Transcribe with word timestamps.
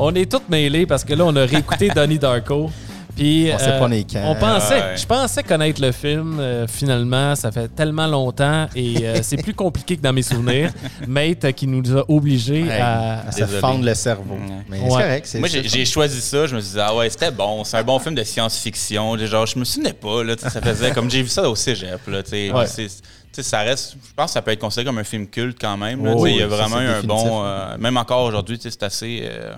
on 0.04 0.14
est 0.14 0.30
tous 0.30 0.42
mêlés 0.48 0.86
parce 0.86 1.04
que 1.04 1.14
là, 1.14 1.24
on 1.26 1.34
a 1.36 1.44
réécouté 1.44 1.88
Donnie 1.94 2.18
Darko. 2.18 2.70
Puis, 3.16 3.50
On 3.52 3.58
sait 3.58 3.70
euh, 3.70 3.78
pas 3.80 3.84
on 3.86 3.90
est 3.90 4.10
quand. 4.10 4.22
on 4.24 4.34
pensait, 4.36 4.74
Ouais. 4.80 4.96
je 4.96 5.04
pensais 5.04 5.42
connaître 5.42 5.82
le 5.82 5.90
film. 5.92 6.38
euh, 6.38 6.66
finalement, 6.68 7.34
ça 7.34 7.50
fait 7.50 7.68
tellement 7.68 8.06
longtemps 8.06 8.68
et 8.74 8.94
euh, 9.02 9.18
c'est 9.22 9.36
plus 9.42 9.52
compliqué 9.52 9.96
que 9.96 10.00
dans 10.02 10.12
mes 10.12 10.22
souvenirs. 10.22 10.70
Mate 11.08 11.44
euh, 11.44 11.50
qui 11.52 11.66
nous 11.66 11.98
a 11.98 12.04
obligés 12.08 12.62
Ouais. 12.62 12.78
à. 12.80 13.26
À 13.26 13.32
se 13.32 13.44
fendre 13.44 13.84
le 13.84 13.94
cerveau. 13.94 14.34
Ouais. 14.34 14.64
Mais 14.70 14.78
Ouais. 14.78 14.84
c'est 14.88 14.96
correct. 15.02 15.36
Moi, 15.40 15.48
j'ai 15.48 15.84
choisi 15.84 16.20
ça. 16.20 16.46
Je 16.46 16.54
me 16.54 16.60
disais, 16.60 16.80
ah 16.80 16.94
ouais, 16.94 17.10
c'était 17.10 17.32
bon. 17.32 17.64
C'est 17.64 17.76
un 17.78 17.82
bon 17.82 17.98
film 17.98 18.14
de 18.14 18.22
science-fiction. 18.22 19.18
Genre, 19.18 19.44
je 19.46 19.58
me 19.58 19.64
souvenais 19.64 19.92
pas. 19.92 20.22
Là, 20.22 20.36
ça 20.38 20.60
faisait 20.62 20.92
comme 20.92 21.10
j'ai 21.10 21.22
vu 21.22 21.28
ça 21.28 21.50
au 21.50 21.56
cégep. 21.56 22.00
Là, 22.06 22.22
ça 23.42 23.58
reste, 23.60 23.94
je 24.08 24.14
pense 24.14 24.26
que 24.26 24.32
ça 24.32 24.42
peut 24.42 24.50
être 24.52 24.60
considéré 24.60 24.86
comme 24.86 24.98
un 24.98 25.04
film 25.04 25.26
culte 25.26 25.58
quand 25.60 25.76
même. 25.76 26.06
Oh 26.06 26.26
il 26.26 26.36
y 26.36 26.42
a 26.42 26.48
ça, 26.48 26.56
vraiment 26.56 26.76
un 26.76 27.02
bon. 27.02 27.42
euh, 27.44 27.76
même 27.78 27.96
encore 27.96 28.24
aujourd'hui, 28.24 28.58
c'est 28.60 28.82
assez. 28.82 29.22
euh, 29.24 29.52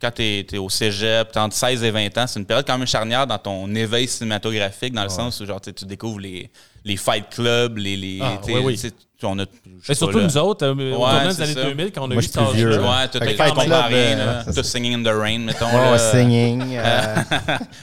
quand 0.00 0.10
tu 0.12 0.22
es, 0.22 0.58
au 0.58 0.68
cégep, 0.68 1.32
t'es 1.32 1.40
entre 1.40 1.56
16 1.56 1.82
et 1.82 1.90
20 1.90 2.16
ans, 2.18 2.26
c'est 2.26 2.38
une 2.38 2.46
période 2.46 2.64
quand 2.66 2.78
même 2.78 2.86
charnière 2.86 3.26
dans 3.26 3.38
ton 3.38 3.74
éveil 3.74 4.06
cinématographique, 4.06 4.92
dans 4.94 5.02
le 5.02 5.08
sens 5.08 5.40
où 5.40 5.46
genre, 5.46 5.60
tu 5.60 5.72
découvres 5.84 6.20
les, 6.20 6.50
les 6.84 6.96
fight 6.96 7.28
clubs, 7.30 7.76
les. 7.78 7.96
les 7.96 8.18
Ah, 8.22 8.38
oui, 8.46 8.60
oui. 8.62 8.80
on 9.24 9.36
a, 9.40 9.44
Mais 9.44 9.72
pas, 9.88 9.94
surtout 9.96 10.18
là. 10.18 10.24
nous 10.24 10.36
autres, 10.36 10.64
euh, 10.64 10.70
au 10.72 10.76
Ouais, 10.76 11.10
tournant 11.10 11.24
des 11.28 11.34
c'est 11.34 11.42
années 11.42 11.54
ça. 11.54 11.64
2000, 11.64 11.90
quand 11.92 12.02
on 12.02 12.10
a 12.12 12.14
Moi, 12.14 12.22
eu 12.22 12.22
je 12.22 12.28
suis 12.28 12.32
cet 12.38 12.48
plus 12.50 12.56
vieux. 12.56 12.80
Ouais, 12.80 13.08
tout 13.10 13.18
Fight 13.18 13.36
Club, 13.54 13.68
là. 13.68 13.88
euh, 13.90 14.44
ça, 14.44 14.52
Tout 14.54 14.62
Singing 14.62 14.94
in 14.94 15.02
the 15.02 15.12
Rain, 15.20 15.40
mettons. 15.40 15.66
Oh, 15.72 15.76
là. 15.76 15.98
singing. 15.98 16.76
euh, 16.78 17.16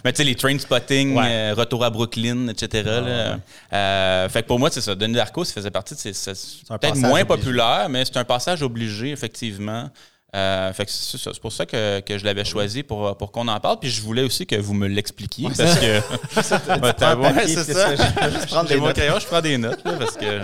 Mais 0.05 0.13
tu 0.13 0.17
sais, 0.19 0.23
les 0.23 0.35
train 0.35 0.57
spotting, 0.57 1.17
Ouais. 1.17 1.25
euh, 1.27 1.53
retour 1.57 1.83
à 1.83 1.89
Brooklyn, 1.89 2.47
etc. 2.47 2.83
là. 2.85 3.37
Euh, 3.73 4.29
fait 4.29 4.43
que 4.43 4.47
pour 4.47 4.57
moi, 4.59 4.69
c'est 4.71 4.79
ça. 4.79 4.95
Denis 4.95 5.15
Darko, 5.15 5.43
ça 5.43 5.51
faisait 5.51 5.69
partie 5.71 5.93
de 5.95 5.99
ces. 5.99 6.11
Peut-être 6.13 6.95
moins 6.95 7.21
obligé. 7.21 7.25
populaire, 7.25 7.87
mais 7.89 8.05
c'est 8.05 8.15
un 8.15 8.23
passage 8.23 8.61
obligé, 8.63 9.11
effectivement. 9.11 9.89
Euh, 10.35 10.73
fait 10.73 10.85
que 10.85 10.91
c'est 10.91 11.39
pour 11.39 11.53
ça 11.53 11.65
que, 11.65 12.01
que 12.01 12.17
je 12.17 12.25
l'avais 12.25 12.43
choisi 12.43 12.83
pour, 12.83 13.15
pour 13.15 13.31
qu'on 13.31 13.47
en 13.47 13.57
parle. 13.61 13.79
Puis 13.79 13.89
je 13.89 14.01
voulais 14.01 14.21
aussi 14.23 14.45
que 14.45 14.55
vous 14.57 14.73
me 14.73 14.87
l'expliquiez. 14.87 15.47
parce 15.57 15.79
que. 15.79 16.01
Ouais, 16.85 16.93
t'as- 16.93 17.15
ouais, 17.15 17.33
papier, 17.33 17.55
c'est 17.55 17.65
qu'est-ce 17.65 17.73
ça. 17.79 17.95
que 17.95 18.03
je 18.03 18.11
peux 18.27 18.31
juste 18.31 18.47
prendre 18.47 18.67
J'ai 18.67 18.75
des 18.75 18.79
mon 18.81 18.87
notes. 18.87 18.95
crayon, 18.97 19.15
je 19.19 19.25
prends 19.27 19.41
des 19.41 19.57
notes. 19.57 19.79
là, 19.85 19.93
parce 19.93 20.17
que. 20.17 20.41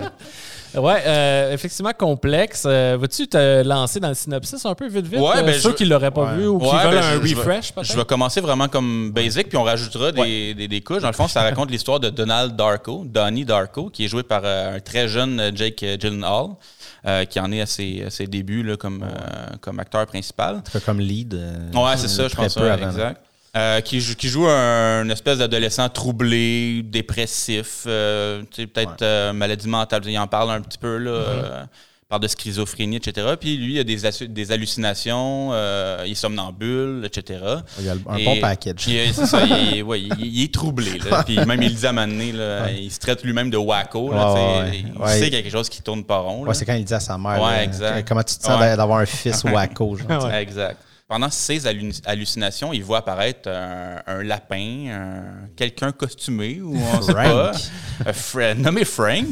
Ouais, 0.74 1.02
euh, 1.06 1.52
effectivement 1.52 1.92
complexe. 1.96 2.64
Euh, 2.66 2.96
Vas-tu 3.00 3.28
te 3.28 3.62
lancer 3.62 4.00
dans 4.00 4.08
le 4.08 4.14
synopsis 4.14 4.64
un 4.64 4.74
peu 4.74 4.88
vite 4.88 5.06
vite? 5.06 5.20
Ouais, 5.20 5.36
euh, 5.38 5.42
ben, 5.42 5.54
ceux 5.58 5.70
je- 5.70 5.74
qui 5.74 5.84
l'auraient 5.84 6.10
pas 6.10 6.32
Ouais. 6.32 6.36
vu 6.36 6.46
ou 6.46 6.58
qui 6.58 6.66
Ouais, 6.66 6.82
veulent 6.84 6.94
ben, 6.94 7.04
un 7.04 7.12
je- 7.26 7.34
refresh, 7.36 7.72
peut-être? 7.72 7.86
Je 7.92 7.96
vais 7.96 8.04
commencer 8.04 8.40
vraiment 8.40 8.68
comme 8.68 9.10
basic, 9.12 9.48
puis 9.48 9.58
on 9.58 9.64
rajoutera 9.64 10.12
des, 10.12 10.54
des, 10.54 10.68
des 10.68 10.80
couches. 10.80 11.02
Dans 11.02 11.08
le 11.08 11.14
fond, 11.14 11.28
ça 11.28 11.42
raconte 11.42 11.70
l'histoire 11.70 12.00
de 12.00 12.08
Donald 12.10 12.56
Darko, 12.56 13.04
Donnie 13.06 13.44
Darko, 13.44 13.90
qui 13.90 14.04
est 14.04 14.08
joué 14.08 14.22
par 14.22 14.42
euh, 14.44 14.76
un 14.76 14.80
très 14.80 15.08
jeune 15.08 15.52
Jake 15.54 15.84
Gyllenhaal, 16.00 16.46
euh, 17.06 17.24
qui 17.24 17.38
en 17.40 17.50
est 17.52 17.60
à 17.60 17.66
ses, 17.66 18.04
à 18.06 18.10
ses 18.10 18.26
débuts 18.26 18.62
là, 18.62 18.76
comme, 18.76 19.02
euh, 19.02 19.56
comme 19.60 19.78
acteur 19.80 20.06
principal. 20.06 20.62
Comme 20.86 21.00
lead. 21.00 21.34
euh, 21.34 21.70
Ouais, 21.74 21.96
c'est 21.96 22.08
ça, 22.08 22.28
je 22.28 22.34
pense. 22.34 22.54
peu 22.54 22.62
ouais, 22.62 22.70
avant. 22.70 22.86
exact. 22.90 23.20
Euh, 23.54 23.82
qui, 23.82 24.00
joue, 24.00 24.14
qui 24.14 24.28
joue 24.28 24.46
un, 24.48 25.02
une 25.04 25.10
espèce 25.10 25.36
d'adolescent 25.36 25.86
troublé, 25.90 26.82
dépressif, 26.84 27.82
euh, 27.86 28.42
peut-être 28.56 29.02
euh, 29.02 29.34
maladie 29.34 29.68
mentale. 29.68 30.00
Il 30.06 30.18
en 30.18 30.26
parle 30.26 30.52
un 30.52 30.62
petit 30.62 30.78
peu, 30.78 30.96
là. 30.96 31.66
il 32.02 32.08
parle 32.08 32.22
de 32.22 32.28
schizophrénie, 32.28 32.96
etc. 32.96 33.26
Puis 33.38 33.58
lui, 33.58 33.74
il 33.74 33.78
a 33.78 33.84
des, 33.84 34.52
hallucinations, 34.52 35.52
il 36.02 36.12
est 36.12 36.14
somnambule, 36.14 37.02
etc. 37.04 37.40
Il 37.78 37.90
a 37.90 37.94
un 38.08 38.16
Et- 38.16 38.24
bon 38.24 38.40
package. 38.40 38.84
c'est 38.86 39.12
ça, 39.12 39.42
il 39.44 39.76
est, 39.76 39.82
ouais, 39.82 40.00
il, 40.00 40.14
il 40.18 40.44
est 40.44 40.54
troublé. 40.54 40.98
Là. 41.00 41.22
Puis 41.22 41.36
même, 41.44 41.62
il 41.62 41.74
dit 41.74 41.86
à 41.86 41.90
un 41.90 41.92
moment 41.92 42.08
donné, 42.08 42.32
là, 42.32 42.70
il 42.70 42.90
se 42.90 43.00
traite 43.00 43.22
lui-même 43.22 43.50
de 43.50 43.58
wacko. 43.58 44.14
Là, 44.14 44.64
il 44.72 45.08
sait 45.08 45.24
qu'il 45.24 45.34
y 45.34 45.36
a 45.36 45.42
quelque 45.42 45.52
chose 45.52 45.68
qui 45.68 45.82
tourne 45.82 46.04
pas 46.04 46.20
rond. 46.20 46.50
c'est 46.54 46.64
quand 46.64 46.72
il 46.72 46.86
dit 46.86 46.94
à 46.94 47.00
sa 47.00 47.18
mère. 47.18 47.38
Là, 47.38 47.64
exact. 47.64 48.08
Comment 48.08 48.22
tu 48.22 48.34
te 48.34 48.44
sens 48.44 48.58
d'avoir 48.58 49.00
un 49.00 49.06
fils 49.06 49.44
wacko, 49.44 49.98
genre. 49.98 50.32
Exact. 50.32 50.78
Pendant 51.12 51.28
ces 51.28 51.66
hallu- 51.66 52.00
hallucinations, 52.06 52.72
il 52.72 52.82
voit 52.82 52.98
apparaître 52.98 53.46
un, 53.50 54.00
un 54.06 54.22
lapin, 54.22 54.86
un- 54.88 55.48
quelqu'un 55.54 55.92
costumé, 55.92 56.62
ou 56.62 56.74
on 56.74 57.02
sait 57.02 57.12
pas, 57.12 57.52
Fra- 58.14 58.54
nommé 58.54 58.86
Frank, 58.86 59.26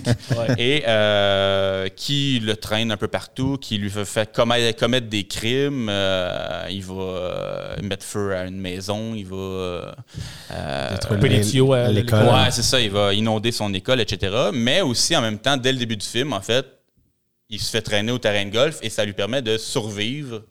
et 0.59 0.83
euh, 0.87 1.89
qui 1.89 2.39
le 2.41 2.55
traîne 2.57 2.93
un 2.93 2.99
peu 2.99 3.09
partout, 3.09 3.57
qui 3.57 3.79
lui 3.79 3.89
fait, 3.89 4.31
commettre, 4.31 4.79
commettre 4.79 5.07
des 5.09 5.25
crimes. 5.25 5.89
euh, 5.89 6.67
il 6.71 6.85
va 6.85 6.95
euh, 6.95 7.77
mettre 7.83 8.05
feu 8.05 8.35
à 8.37 8.45
une 8.45 8.61
maison, 8.61 9.15
il 9.15 9.25
va... 9.25 9.37
euh, 9.37 9.93
euh, 10.53 10.97
Couper 11.09 11.31
les 11.31 11.41
tuyaux 11.41 11.73
à 11.73 11.89
l'école. 11.89 12.25
Ouais, 12.27 12.51
c'est 12.51 12.63
ça. 12.63 12.79
Il 12.79 12.91
va 12.91 13.15
inonder 13.15 13.53
son 13.53 13.73
école, 13.73 14.03
etc. 14.03 14.51
Mais 14.53 14.83
aussi, 14.83 15.17
en 15.17 15.23
même 15.23 15.39
temps, 15.39 15.57
dès 15.57 15.73
le 15.73 15.79
début 15.79 15.97
du 15.97 16.05
film, 16.07 16.35
en 16.35 16.43
fait, 16.43 16.67
il 17.49 17.59
se 17.59 17.71
fait 17.71 17.81
traîner 17.81 18.13
au 18.13 18.19
terrain 18.19 18.45
de 18.45 18.51
golf 18.51 18.79
et 18.83 18.91
ça 18.91 19.03
lui 19.07 19.15
permet 19.15 19.41
de 19.41 19.57
survivre 19.57 20.43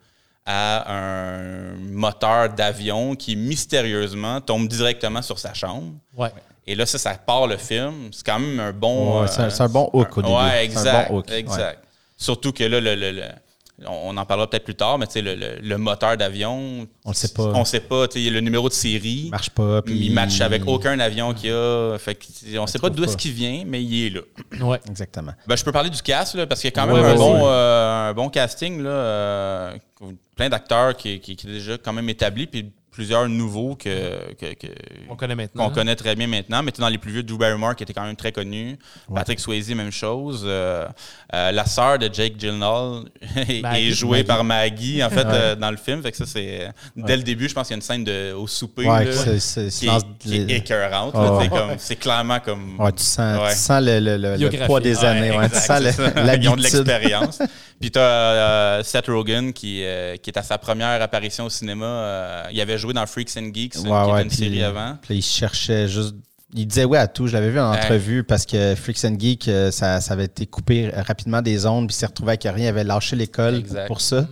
à 0.52 0.92
un 0.92 1.76
moteur 1.92 2.50
d'avion 2.50 3.16
qui 3.16 3.36
mystérieusement 3.36 4.42
tombe 4.42 4.68
directement 4.68 5.22
sur 5.22 5.38
sa 5.38 5.54
chambre. 5.54 5.94
Ouais. 6.18 6.32
Et 6.66 6.74
là, 6.76 6.86
ça, 6.88 6.98
ça 6.98 7.14
part 7.14 7.46
le 7.46 7.58
film. 7.58 8.10
C'est 8.12 8.26
quand 8.26 8.40
même 8.40 8.59
un 8.59 8.72
bon. 8.74 9.22
Ouais, 9.22 9.28
c'est 9.28 9.62
un- 9.62 9.68
bon 9.70 9.90
hook 9.94 10.18
au 10.18 10.22
début. 10.24 10.34
Ouais, 10.34 10.66
exact. 10.66 11.09
bon 11.12 11.18
hook, 11.20 11.32
exact. 11.32 11.84
Surtout 12.18 12.52
que 12.52 12.64
là, 12.64 12.80
le, 12.80 12.96
le- 12.96 13.12
le- 13.12 13.22
on 13.88 14.16
en 14.17 14.25
parlera 14.25 14.50
peut-être 14.50 14.63
plus 14.66 14.75
tard, 14.75 14.97
mais 14.97 15.07
tu 15.07 15.13
sais, 15.13 15.22
le, 15.22 15.35
le- 15.35 15.59
le 15.62 15.78
moteur 15.78 16.17
d'avion. 16.17 16.88
On 17.06 17.09
le 17.09 17.13
sait 17.16 17.29
pas. 17.34 17.44
On 17.56 17.63
sait 17.66 17.79
pas. 17.79 18.07
tu 18.07 18.23
sais, 18.23 18.29
Le 18.29 18.40
numéro 18.41 18.67
de 18.69 18.73
série. 18.73 19.23
Il 19.25 19.29
marche 19.31 19.50
pas. 19.50 19.81
Puis 19.81 19.97
Il 19.97 20.13
match 20.13 20.41
avec 20.41 20.67
aucun 20.67 21.00
avion 21.00 21.34
qu'il 21.34 21.50
y 21.50 21.53
a. 21.53 21.97
Fait 21.97 22.16
que, 22.16 22.57
on 22.57 22.67
sait 22.67 22.79
pas 22.79 22.90
d'où 22.90 23.03
est-ce 23.03 23.17
qu'il 23.17 23.31
vient, 23.31 23.63
mais 23.66 23.84
il 23.84 24.06
est 24.07 24.09
là. 24.09 24.22
Ouais. 24.66 24.79
Exactement. 24.90 25.31
Ben, 25.47 25.56
je 25.56 25.63
peux 25.63 25.72
parler 25.72 25.90
du 25.90 26.01
cast, 26.01 26.35
là, 26.35 26.45
parce 26.47 26.62
qu'il 26.62 26.69
y 26.69 26.73
a 26.73 26.75
quand 26.75 26.88
même 26.88 26.95
Ouais, 27.03 27.09
un, 27.12 27.16
bon, 27.16 27.40
euh, 27.45 28.09
un 28.09 28.13
bon 28.13 28.29
casting. 28.29 28.81
Là, 28.81 28.90
euh, 28.90 29.73
plein 30.35 30.50
d'acteurs 30.50 30.96
qui, 30.96 31.19
qui, 31.19 31.35
qui 31.35 31.47
est 31.47 31.51
déjà 31.51 31.78
quand 31.78 31.94
même 31.94 32.09
établi, 32.09 32.47
puis 32.47 32.72
plusieurs 32.92 33.30
nouveaux 33.30 33.76
que, 33.76 34.34
que- 34.34 34.54
que- 34.56 34.68
On 35.10 35.16
connaît 35.16 35.36
maintenant. 35.36 35.68
qu'on 35.70 35.74
connaît 35.74 35.96
très 35.96 36.16
bien 36.16 36.28
maintenant. 36.28 36.64
Mais 36.64 36.72
tu 36.72 36.78
sais, 36.78 36.82
dans 36.82 36.90
les 36.90 36.98
plus 36.98 37.12
vieux, 37.12 37.24
Drew 37.24 37.38
Barrymore, 37.38 37.76
qui 37.76 37.84
était 37.84 37.94
quand 37.94 38.04
même 38.04 38.16
très 38.16 38.32
connu. 38.32 38.78
Patrick 39.14 39.40
Swayze, 39.40 39.70
même 39.74 39.92
chose. 39.92 40.44
Euh, 40.46 40.86
euh, 41.34 41.52
la 41.52 41.66
sœur 41.66 42.00
de 42.00 42.10
Jake 42.12 42.34
Gyllenhaal 42.38 43.04
est- 43.48 43.62
Maggie. 43.62 43.88
est 43.88 43.92
jouée 43.92 44.24
par 44.24 44.44
Maggie, 44.44 45.04
en 45.04 45.10
fait, 45.10 45.26
euh, 45.26 45.56
dans 45.56 45.72
le 45.72 45.78
film. 45.78 46.02
Fait 46.02 46.12
que 46.12 46.18
ça, 46.18 46.26
c'est... 46.26 46.70
Dès 46.96 47.16
le 47.18 47.24
début, 47.24 47.48
je 47.48 47.54
pense 47.54 47.68
qu'il 47.68 47.74
y 47.74 47.76
a 47.76 47.78
une 47.78 47.82
scène 47.84 48.04
de, 48.04 48.34
au 48.34 48.48
souper 48.48 48.86
Ouais, 48.86 49.06
là, 49.06 49.12
que 49.12 49.12
c'est- 49.14 49.40
c'est- 49.40 49.70
qui, 49.70 49.88
est, 49.88 50.18
qui 50.20 50.36
est 50.36 50.58
écœurante. 50.58 51.14
Là, 51.14 51.40
c'est 51.42 51.50
comme- 51.50 51.76
C'est 51.78 51.96
clairement 51.96 52.40
comme... 52.40 52.80
Ouais, 52.80 52.92
tu 52.92 53.04
sens, 53.04 53.40
Ouais. 53.42 53.52
tu 53.52 53.58
sens 53.58 53.82
le, 53.84 54.00
le, 54.00 54.18
le- 54.18 54.36
le 54.38 54.66
poids 54.66 54.80
des 54.80 54.98
Ouais, 54.98 55.06
années. 55.06 55.32
Ouais, 55.32 55.48
tu 55.50 55.56
exact, 55.56 55.68
sens 55.68 55.82
le- 55.84 55.92
c'est 55.92 56.14
ça. 56.14 56.36
Ils 56.36 56.50
ont 56.50 56.56
de 56.56 56.62
l'habitude. 56.64 56.88
l'expérience. 56.88 57.40
Puis 57.80 57.92
tu 57.92 58.00
as 58.00 58.82
Seth 58.84 59.08
Rogen 59.08 59.54
qui, 59.54 59.84
euh, 59.86 60.18
qui 60.18 60.30
est 60.32 60.38
à 60.38 60.44
sa 60.44 60.58
première 60.58 61.02
apparition 61.02 61.46
au 61.46 61.50
cinéma. 61.50 61.86
euh, 61.86 62.44
il 62.52 62.60
avait 62.60 62.78
joué 62.79 62.94
dans 62.94 63.06
Freaks 63.06 63.38
and 63.38 63.51
Geeks, 63.53 63.75
Ouais, 63.75 63.84
qui 63.84 63.88
ouais, 63.90 64.12
était 64.13 64.22
une 64.23 64.28
puis- 64.29 64.38
série 64.38 64.63
avant. 64.63 64.97
Puis 65.01 65.16
il 65.17 65.22
cherchait 65.22 65.88
juste. 65.88 66.16
Il 66.56 66.66
disait 66.66 66.85
oui 66.85 66.97
à 66.97 67.07
tout. 67.07 67.28
Je 67.28 67.34
l'avais 67.34 67.51
vu 67.51 67.59
en 67.59 67.72
entrevue 67.72 68.23
parce 68.23 68.44
que 68.47 68.73
Freaks 68.73 69.06
and 69.06 69.17
Geek, 69.19 69.47
euh, 69.47 69.69
ça, 69.69 70.01
ça 70.01 70.13
avait 70.13 70.25
été 70.25 70.47
coupé 70.47 70.90
rapidement 70.90 71.44
des 71.44 71.67
ondes, 71.67 71.85
puis 71.88 71.95
il 71.95 72.00
s'est 72.00 72.07
retrouvé 72.07 72.31
avec 72.31 72.44
rien. 72.44 72.66
Il 72.66 72.67
avait 72.67 72.84
lâché 72.84 73.16
l'école 73.16 73.62
pour 73.85 74.01
ça. 74.01 74.28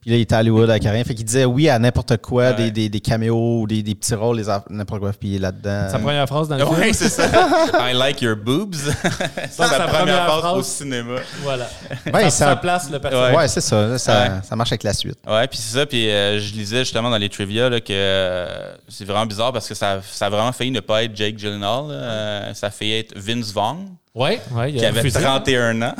Puis 0.00 0.10
là, 0.10 0.16
il 0.16 0.20
était 0.22 0.34
à 0.34 0.38
Hollywood 0.40 0.70
avec 0.70 0.82
rien. 0.84 1.04
Fait 1.04 1.14
qu'il 1.14 1.24
disait 1.26 1.44
oui 1.44 1.68
à 1.68 1.78
n'importe 1.78 2.16
quoi, 2.18 2.44
Ouais. 2.50 2.54
des, 2.54 2.70
des, 2.70 2.88
des 2.88 3.00
caméos, 3.00 3.66
des, 3.66 3.82
des 3.82 3.94
petits 3.94 4.14
rôles, 4.14 4.42
n'importe 4.70 5.00
quoi. 5.00 5.12
Puis 5.12 5.38
là-dedans. 5.38 5.88
Sa 5.90 5.98
première 5.98 6.26
phrase 6.26 6.48
dans 6.48 6.56
le 6.56 6.64
Oui, 6.66 6.80
film. 6.84 6.92
c'est 6.94 7.08
ça. 7.10 7.26
I 7.90 7.92
like 7.94 8.22
your 8.22 8.34
boobs. 8.36 8.74
c'est 9.34 9.52
sa, 9.52 9.66
sa 9.66 9.78
première 9.80 9.98
première 9.98 10.24
phrase 10.26 10.40
phrase. 10.40 10.56
au 10.58 10.62
cinéma. 10.62 11.16
Voilà. 11.42 11.68
Ouais, 12.14 12.24
ça, 12.24 12.30
ça- 12.30 12.44
ça 12.46 12.56
place 12.56 12.90
le 12.90 12.98
personnage. 12.98 13.36
Ouais, 13.36 13.48
c'est 13.48 13.60
ça. 13.60 13.98
Ça, 13.98 14.22
Ouais. 14.22 14.30
ça 14.42 14.56
marche 14.56 14.72
avec 14.72 14.84
la 14.84 14.94
suite. 14.94 15.18
Ouais, 15.28 15.46
puis 15.48 15.58
c'est 15.58 15.76
ça. 15.78 15.84
Puis 15.86 16.08
euh, 16.10 16.40
je 16.40 16.52
lisais 16.54 16.78
justement 16.80 17.10
dans 17.10 17.18
les 17.18 17.28
trivia 17.28 17.68
là, 17.68 17.80
que 17.80 17.92
euh, 17.92 18.72
c'est 18.88 19.04
vraiment 19.04 19.26
bizarre 19.26 19.52
parce 19.52 19.68
que 19.68 19.74
ça, 19.74 20.00
ça 20.10 20.26
a 20.26 20.30
vraiment 20.30 20.52
failli 20.52 20.70
ne 20.70 20.80
pas 20.80 21.02
être 21.04 21.14
Jake 21.14 21.38
Gyllenhaal. 21.38 21.84
Euh, 21.90 22.54
ça 22.54 22.68
a 22.68 22.70
failli 22.70 22.94
être 23.00 23.12
Vince 23.16 23.52
Vaughn, 23.52 23.86
Ouais, 24.14 24.40
ouais, 24.52 24.72
il 24.72 24.78
qui 24.78 24.84
a 24.84 24.88
avait 24.88 25.00
refusé. 25.00 25.20
31 25.20 25.82
ans. 25.82 25.94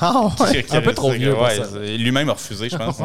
Ah 0.00 0.22
ouais. 0.40 0.62
Qui 0.62 0.76
Un 0.76 0.80
peu 0.80 0.94
trop 0.94 1.10
vieux 1.10 1.34
ouais, 1.36 1.96
Lui-même 1.98 2.28
a 2.30 2.32
refusé, 2.34 2.68
je 2.70 2.76
pense. 2.76 2.96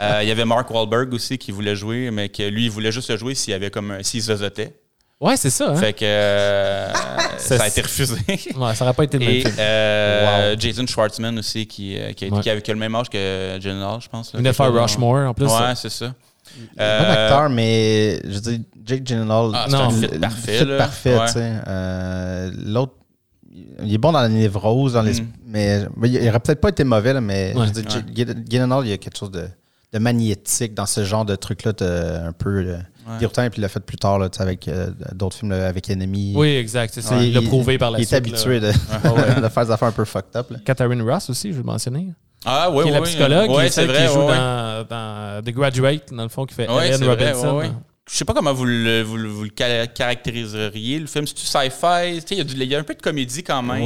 Euh, 0.00 0.20
il 0.22 0.28
y 0.28 0.30
avait 0.30 0.44
Mark 0.44 0.70
Wahlberg 0.70 1.12
aussi 1.14 1.38
qui 1.38 1.52
voulait 1.52 1.74
jouer, 1.76 2.10
mais 2.10 2.28
que 2.28 2.42
lui, 2.42 2.64
il 2.66 2.70
voulait 2.70 2.92
juste 2.92 3.08
le 3.10 3.16
jouer 3.16 3.34
s'il 3.34 3.52
y 3.52 3.54
avait 3.54 3.70
comme 3.70 3.90
un- 3.92 4.02
s'il 4.02 4.20
zozotait. 4.20 4.74
Ouais, 5.18 5.36
c'est 5.38 5.48
ça. 5.48 5.70
Hein? 5.70 5.76
Fait 5.76 5.94
que 5.94 6.04
euh, 6.04 6.92
Ça, 7.38 7.56
ça 7.56 7.64
a 7.64 7.68
été 7.68 7.80
refusé. 7.80 8.16
Ouais, 8.56 8.74
ça 8.74 8.84
aurait 8.84 8.92
pas 8.92 9.04
été 9.04 9.18
le 9.18 9.24
même 9.24 9.34
Et 9.34 9.40
film. 9.40 9.54
euh, 9.58 10.56
Jason 10.58 10.86
Schwartzman 10.86 11.38
aussi, 11.38 11.66
qui, 11.66 11.96
qui, 12.14 12.26
a, 12.26 12.28
Ouais. 12.28 12.40
qui 12.42 12.50
avait 12.50 12.60
qui 12.60 12.70
a 12.70 12.74
le 12.74 12.80
même 12.80 12.94
âge 12.94 13.08
que 13.08 13.56
Gyllenhaal, 13.58 13.98
je 14.02 14.08
pense. 14.08 14.34
là. 14.34 14.42
Quelque 14.42 14.54
chose- 14.54 14.78
Rushmore 14.78 15.28
en 15.30 15.32
plus. 15.34 15.46
Ouais, 15.46 15.74
c'est 15.74 15.88
ça. 15.88 16.08
Bon 16.08 16.62
Euh, 16.80 17.12
acteur, 17.24 17.48
mais 17.48 18.20
je 18.24 18.34
veux 18.34 18.40
dire, 18.40 18.58
Jake 18.84 19.06
Gyllenhaal, 19.06 19.50
Ah, 19.54 19.66
c'est 19.68 19.74
un 19.76 19.90
fit 19.90 20.18
parfait, 20.18 20.58
fit 20.58 20.66
parfait, 20.76 21.16
Ouais. 21.18 21.60
Euh, 21.66 22.50
L'autre, 22.66 22.92
il 23.82 23.94
est 23.94 23.98
bon 23.98 24.12
dans 24.12 24.20
la 24.20 24.28
névrose, 24.28 24.92
dans 24.92 25.02
les, 25.02 25.20
Mm. 25.20 25.26
mais, 25.46 25.80
mais 25.96 26.10
il 26.10 26.28
aurait 26.28 26.40
peut-être 26.40 26.60
pas 26.60 26.68
été 26.68 26.84
mauvais, 26.84 27.14
là, 27.14 27.20
mais 27.22 27.52
Ouais. 27.56 27.66
je 27.68 27.72
veux 27.72 27.82
dire, 27.82 28.02
Gyllen- 28.14 28.44
Gyllenhaal, 28.48 28.84
il 28.86 28.90
y 28.90 28.92
a 28.92 28.98
quelque 28.98 29.16
chose 29.18 29.30
de, 29.30 29.48
de 29.98 30.02
magnétique 30.02 30.74
dans 30.74 30.86
ce 30.86 31.04
genre 31.04 31.24
de 31.24 31.34
truc-là, 31.36 31.72
de- 31.72 32.26
un 32.28 32.32
peu 32.32 32.58
euh, 32.58 32.76
déroutant, 33.18 33.48
puis 33.50 33.58
il 33.58 33.62
l'a 33.62 33.68
fait 33.68 33.80
plus 33.80 33.96
tard 33.96 34.18
là, 34.18 34.28
avec 34.38 34.68
euh, 34.68 34.90
d'autres 35.14 35.36
films, 35.36 35.50
là, 35.52 35.66
avec 35.68 35.88
Enemy. 35.90 36.34
Oui, 36.36 36.56
exact. 36.56 36.92
C'est 36.94 37.02
ça. 37.02 37.16
Ouais, 37.16 37.28
il 37.28 37.34
l'a 37.34 37.42
prouvé 37.42 37.78
par 37.78 37.90
la 37.90 37.98
Il 37.98 38.02
suite. 38.06 38.12
est 38.14 38.16
habitué 38.16 38.60
de, 38.60 38.68
de 39.42 39.48
faire 39.48 39.64
des 39.66 39.70
affaires 39.72 39.88
un 39.88 39.92
peu 39.92 40.04
fucked 40.04 40.34
up. 40.36 40.50
là. 40.50 40.58
Catherine 40.64 41.02
Ross 41.02 41.30
aussi, 41.30 41.48
je 41.48 41.54
vais 41.54 41.60
le 41.62 41.66
mentionner. 41.66 42.08
Ah, 42.44 42.70
oui, 42.70 42.82
qui 42.84 42.88
est 42.90 42.92
la 42.92 43.00
oui. 43.00 43.06
psychologue, 43.06 43.50
Ouais, 43.50 43.56
qui 43.56 43.60
est 43.60 43.68
c'est 43.70 43.74
celle 43.82 43.88
vrai, 43.90 44.06
qui 44.06 44.12
joue 44.12 44.20
dans, 44.26 44.86
dans 44.88 45.42
The 45.44 45.50
Graduate, 45.50 46.12
dans 46.12 46.22
le 46.22 46.28
fond, 46.28 46.44
qui 46.44 46.54
fait 46.54 46.70
Ouais, 46.70 46.88
Ellen 46.88 47.04
vrai, 47.04 47.08
Robinson. 47.32 47.56
ouais, 47.56 47.64
ouais. 47.66 47.72
Je 48.08 48.18
sais 48.18 48.24
pas 48.24 48.34
comment 48.34 48.52
vous 48.54 48.66
le, 48.66 49.02
vous 49.02 49.16
le- 49.16 49.28
vous 49.28 49.42
le 49.42 49.50
ca- 49.58 49.88
caractériseriez. 49.88 51.00
Le 51.00 51.06
film, 51.08 51.26
c'est-tu 51.26 51.44
sci-fi? 51.44 52.20
Tu 52.24 52.36
sais, 52.36 52.40
Il 52.40 52.62
y, 52.62 52.62
a 52.62 52.64
y 52.64 52.74
un 52.76 52.84
peu 52.84 52.94
de 52.94 53.02
comédie 53.02 53.42
quand 53.42 53.60
même. 53.64 53.82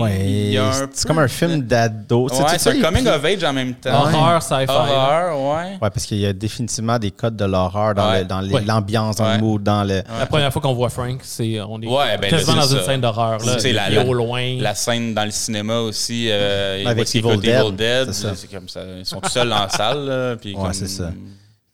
C'est 0.93 1.07
comme 1.09 1.21
un 1.21 1.27
film 1.29 1.63
d'ado. 1.63 2.29
Ouais, 2.29 2.59
c'est 2.59 2.69
un 2.69 2.81
coming 2.83 3.07
of 3.07 3.25
age 3.25 3.43
en 3.45 3.55
même 3.55 3.73
temps. 3.77 4.03
Horreur, 4.03 4.43
sci-fi. 4.43 4.67
Horreur, 4.69 5.41
ouais. 5.41 5.71
Ouais, 5.81 5.91
parce 5.91 6.05
qu'il 6.05 6.19
y 6.19 6.27
a 6.27 6.35
définitivement 6.35 6.99
des 6.99 7.13
codes 7.13 7.35
de 7.35 7.47
l'horreur 7.47 7.95
dans 7.95 8.11
Ouais. 8.11 8.19
le- 8.21 8.25
dans 8.27 8.41
les- 8.43 8.53
Ouais. 8.53 8.63
l'ambiance, 8.67 9.17
dans 9.17 9.25
Ouais. 9.25 9.37
le 9.37 9.41
mood, 9.43 9.63
dans 9.63 9.85
le. 9.85 10.03
La 10.19 10.27
première 10.27 10.53
fois 10.53 10.61
qu'on 10.61 10.75
voit 10.75 10.91
Frank, 10.91 11.21
c'est 11.23 11.59
on 11.63 11.81
est 11.81 11.87
Ouais, 11.87 12.19
ben 12.19 12.29
quasiment 12.29 12.57
dans 12.61 12.67
une 12.77 12.83
scène 12.83 13.01
d'horreur. 13.01 13.39
là. 13.43 13.59
C'est 13.59 13.73
la- 13.73 13.89
Il 13.89 13.97
est 13.97 14.05
la- 14.05 14.07
au 14.07 14.13
loin. 14.13 14.57
La 14.61 14.75
scène 14.75 15.15
dans 15.15 15.25
le 15.25 15.31
cinéma 15.31 15.79
aussi, 15.81 16.27
euh, 16.31 16.79
il 16.83 16.87
Avec 16.87 17.15
Evil 17.15 17.39
Dead, 17.39 18.13
c'est 18.13 18.51
comme 18.53 18.69
ça. 18.69 18.81
Ils 18.99 19.07
sont 19.07 19.19
tout 19.21 19.31
seuls 19.31 19.49
dans 19.49 19.61
la 19.61 19.69
salle. 19.71 20.37
Puis 20.43 20.55
Ouais, 20.55 20.75
c'est 20.75 20.89
ça. 20.89 21.11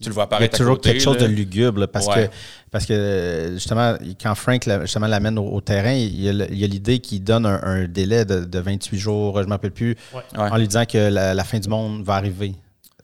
Tu 0.02 0.08
le 0.10 0.14
vois 0.14 0.24
Il 0.24 0.26
y 0.26 0.34
a 0.34 0.36
apparaître 0.36 0.58
toujours 0.58 0.74
côté, 0.76 0.90
quelque 0.92 1.02
chose 1.02 1.16
là. 1.16 1.22
de 1.22 1.26
lugubre 1.28 1.80
là, 1.80 1.86
parce, 1.86 2.06
Ouais. 2.06 2.28
que, 2.28 2.34
parce 2.70 2.84
que 2.84 3.50
justement, 3.54 3.94
quand 4.20 4.34
Frank 4.34 4.62
justement 4.82 5.06
l'amène 5.06 5.38
au, 5.38 5.44
au 5.46 5.60
terrain, 5.62 5.92
il 5.94 6.20
y 6.20 6.28
a, 6.28 6.66
l'idée 6.66 6.98
qu'il 6.98 7.24
donne 7.24 7.46
un, 7.46 7.60
un 7.62 7.84
délai 7.88 8.24
de, 8.26 8.44
de 8.44 8.58
28 8.58 8.98
jours, 8.98 9.36
je 9.38 9.42
ne 9.42 9.46
me 9.46 9.52
rappelle 9.52 9.70
plus, 9.70 9.96
Ouais. 10.14 10.20
en 10.50 10.56
lui 10.58 10.68
disant 10.68 10.84
que 10.84 10.98
la, 11.08 11.32
la 11.32 11.44
fin 11.44 11.58
du 11.58 11.68
monde 11.70 12.04
va 12.04 12.16
arriver 12.16 12.54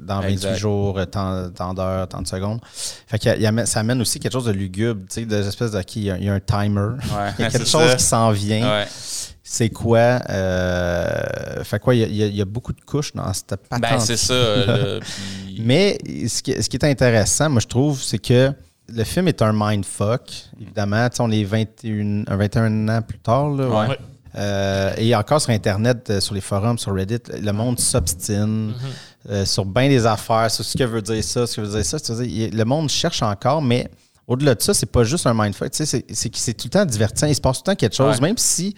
dans 0.00 0.16
28 0.20 0.32
Exact. 0.32 0.56
jours, 0.56 0.98
euh, 0.98 1.04
tant, 1.06 1.48
tant 1.50 1.72
d'heures, 1.74 2.08
tant 2.08 2.20
de 2.20 2.26
secondes. 2.26 2.60
Fait 3.06 3.18
que 3.18 3.38
il 3.38 3.46
amène- 3.46 3.66
ça 3.66 3.80
amène 3.80 4.00
aussi 4.00 4.18
quelque 4.20 4.32
chose 4.32 4.46
de 4.46 4.52
lugubre, 4.52 5.00
tu 5.08 5.20
sais, 5.20 5.24
des 5.24 5.46
espèces 5.46 5.70
de 5.70 5.80
qui 5.82 6.00
il 6.00 6.04
y 6.06 6.10
a, 6.10 6.18
il 6.18 6.24
y 6.24 6.28
a 6.28 6.34
un 6.34 6.40
timer. 6.40 6.80
Ouais, 6.80 7.30
Il 7.38 7.42
y 7.42 7.44
a 7.46 7.50
quelque 7.52 7.66
chose 7.68 7.88
ça. 7.88 7.96
qui 7.96 8.02
s'en 8.04 8.30
vient. 8.32 8.84
C'est 9.54 9.68
quoi? 9.68 10.18
Euh, 10.30 11.62
fait 11.62 11.78
quoi, 11.78 11.94
il 11.94 12.00
y, 12.14 12.22
a, 12.22 12.26
y 12.26 12.38
y 12.40 12.44
beaucoup 12.44 12.72
de 12.72 12.80
couches 12.80 13.12
dans 13.12 13.30
cette 13.34 13.54
patente. 13.68 13.82
Ben, 13.82 14.00
c'est 14.00 14.16
ça. 14.16 14.34
puis- 15.46 15.60
Mais 15.62 15.98
ce 16.26 16.42
qui, 16.42 16.54
ce 16.62 16.70
qui 16.70 16.76
est 16.78 16.84
intéressant, 16.84 17.50
moi, 17.50 17.60
je 17.60 17.66
trouve, 17.66 18.00
c'est 18.02 18.16
que 18.18 18.50
le 18.88 19.04
film 19.04 19.28
est 19.28 19.42
un 19.42 19.52
mindfuck, 19.54 20.22
évidemment. 20.58 21.06
On 21.18 21.30
est 21.30 21.44
21, 21.44 22.24
un 22.28 22.36
21 22.38 22.88
ans 22.88 23.02
plus 23.02 23.18
tard. 23.18 23.50
Là, 23.50 23.68
ouais. 23.68 23.88
Ouais. 23.88 23.98
Euh, 24.36 24.94
et 24.96 25.14
encore 25.14 25.42
sur 25.42 25.50
Internet, 25.50 26.08
euh, 26.08 26.20
sur 26.20 26.34
les 26.34 26.40
forums, 26.40 26.78
sur 26.78 26.94
Reddit, 26.94 27.18
le 27.38 27.52
monde 27.52 27.78
s'obstine 27.78 28.72
euh, 29.28 29.44
sur 29.44 29.66
bien 29.66 29.90
des 29.90 30.06
affaires, 30.06 30.50
sur 30.50 30.64
ce 30.64 30.78
que 30.78 30.84
veut 30.84 31.02
dire 31.02 31.22
ça, 31.22 31.46
ce 31.46 31.56
que 31.56 31.60
veut 31.60 31.82
dire 31.82 31.84
ça. 31.84 31.98
Le 32.08 32.64
monde 32.64 32.88
cherche 32.88 33.20
encore, 33.22 33.60
mais 33.60 33.90
au-delà 34.26 34.54
de 34.54 34.62
ça, 34.62 34.72
c'est 34.72 34.90
pas 34.90 35.04
juste 35.04 35.26
un 35.26 35.34
mindfuck. 35.34 35.68
C'est, 35.72 35.84
c'est, 35.84 36.00
que 36.30 36.38
c'est 36.38 36.54
tout 36.54 36.68
le 36.68 36.70
temps 36.70 36.86
divertissant. 36.86 37.26
Il 37.26 37.34
se 37.34 37.40
passe 37.42 37.58
tout 37.58 37.64
le 37.66 37.72
temps 37.72 37.76
quelque 37.78 37.94
chose, 37.96 38.14
Ouais. 38.16 38.28
même 38.28 38.38
si 38.38 38.74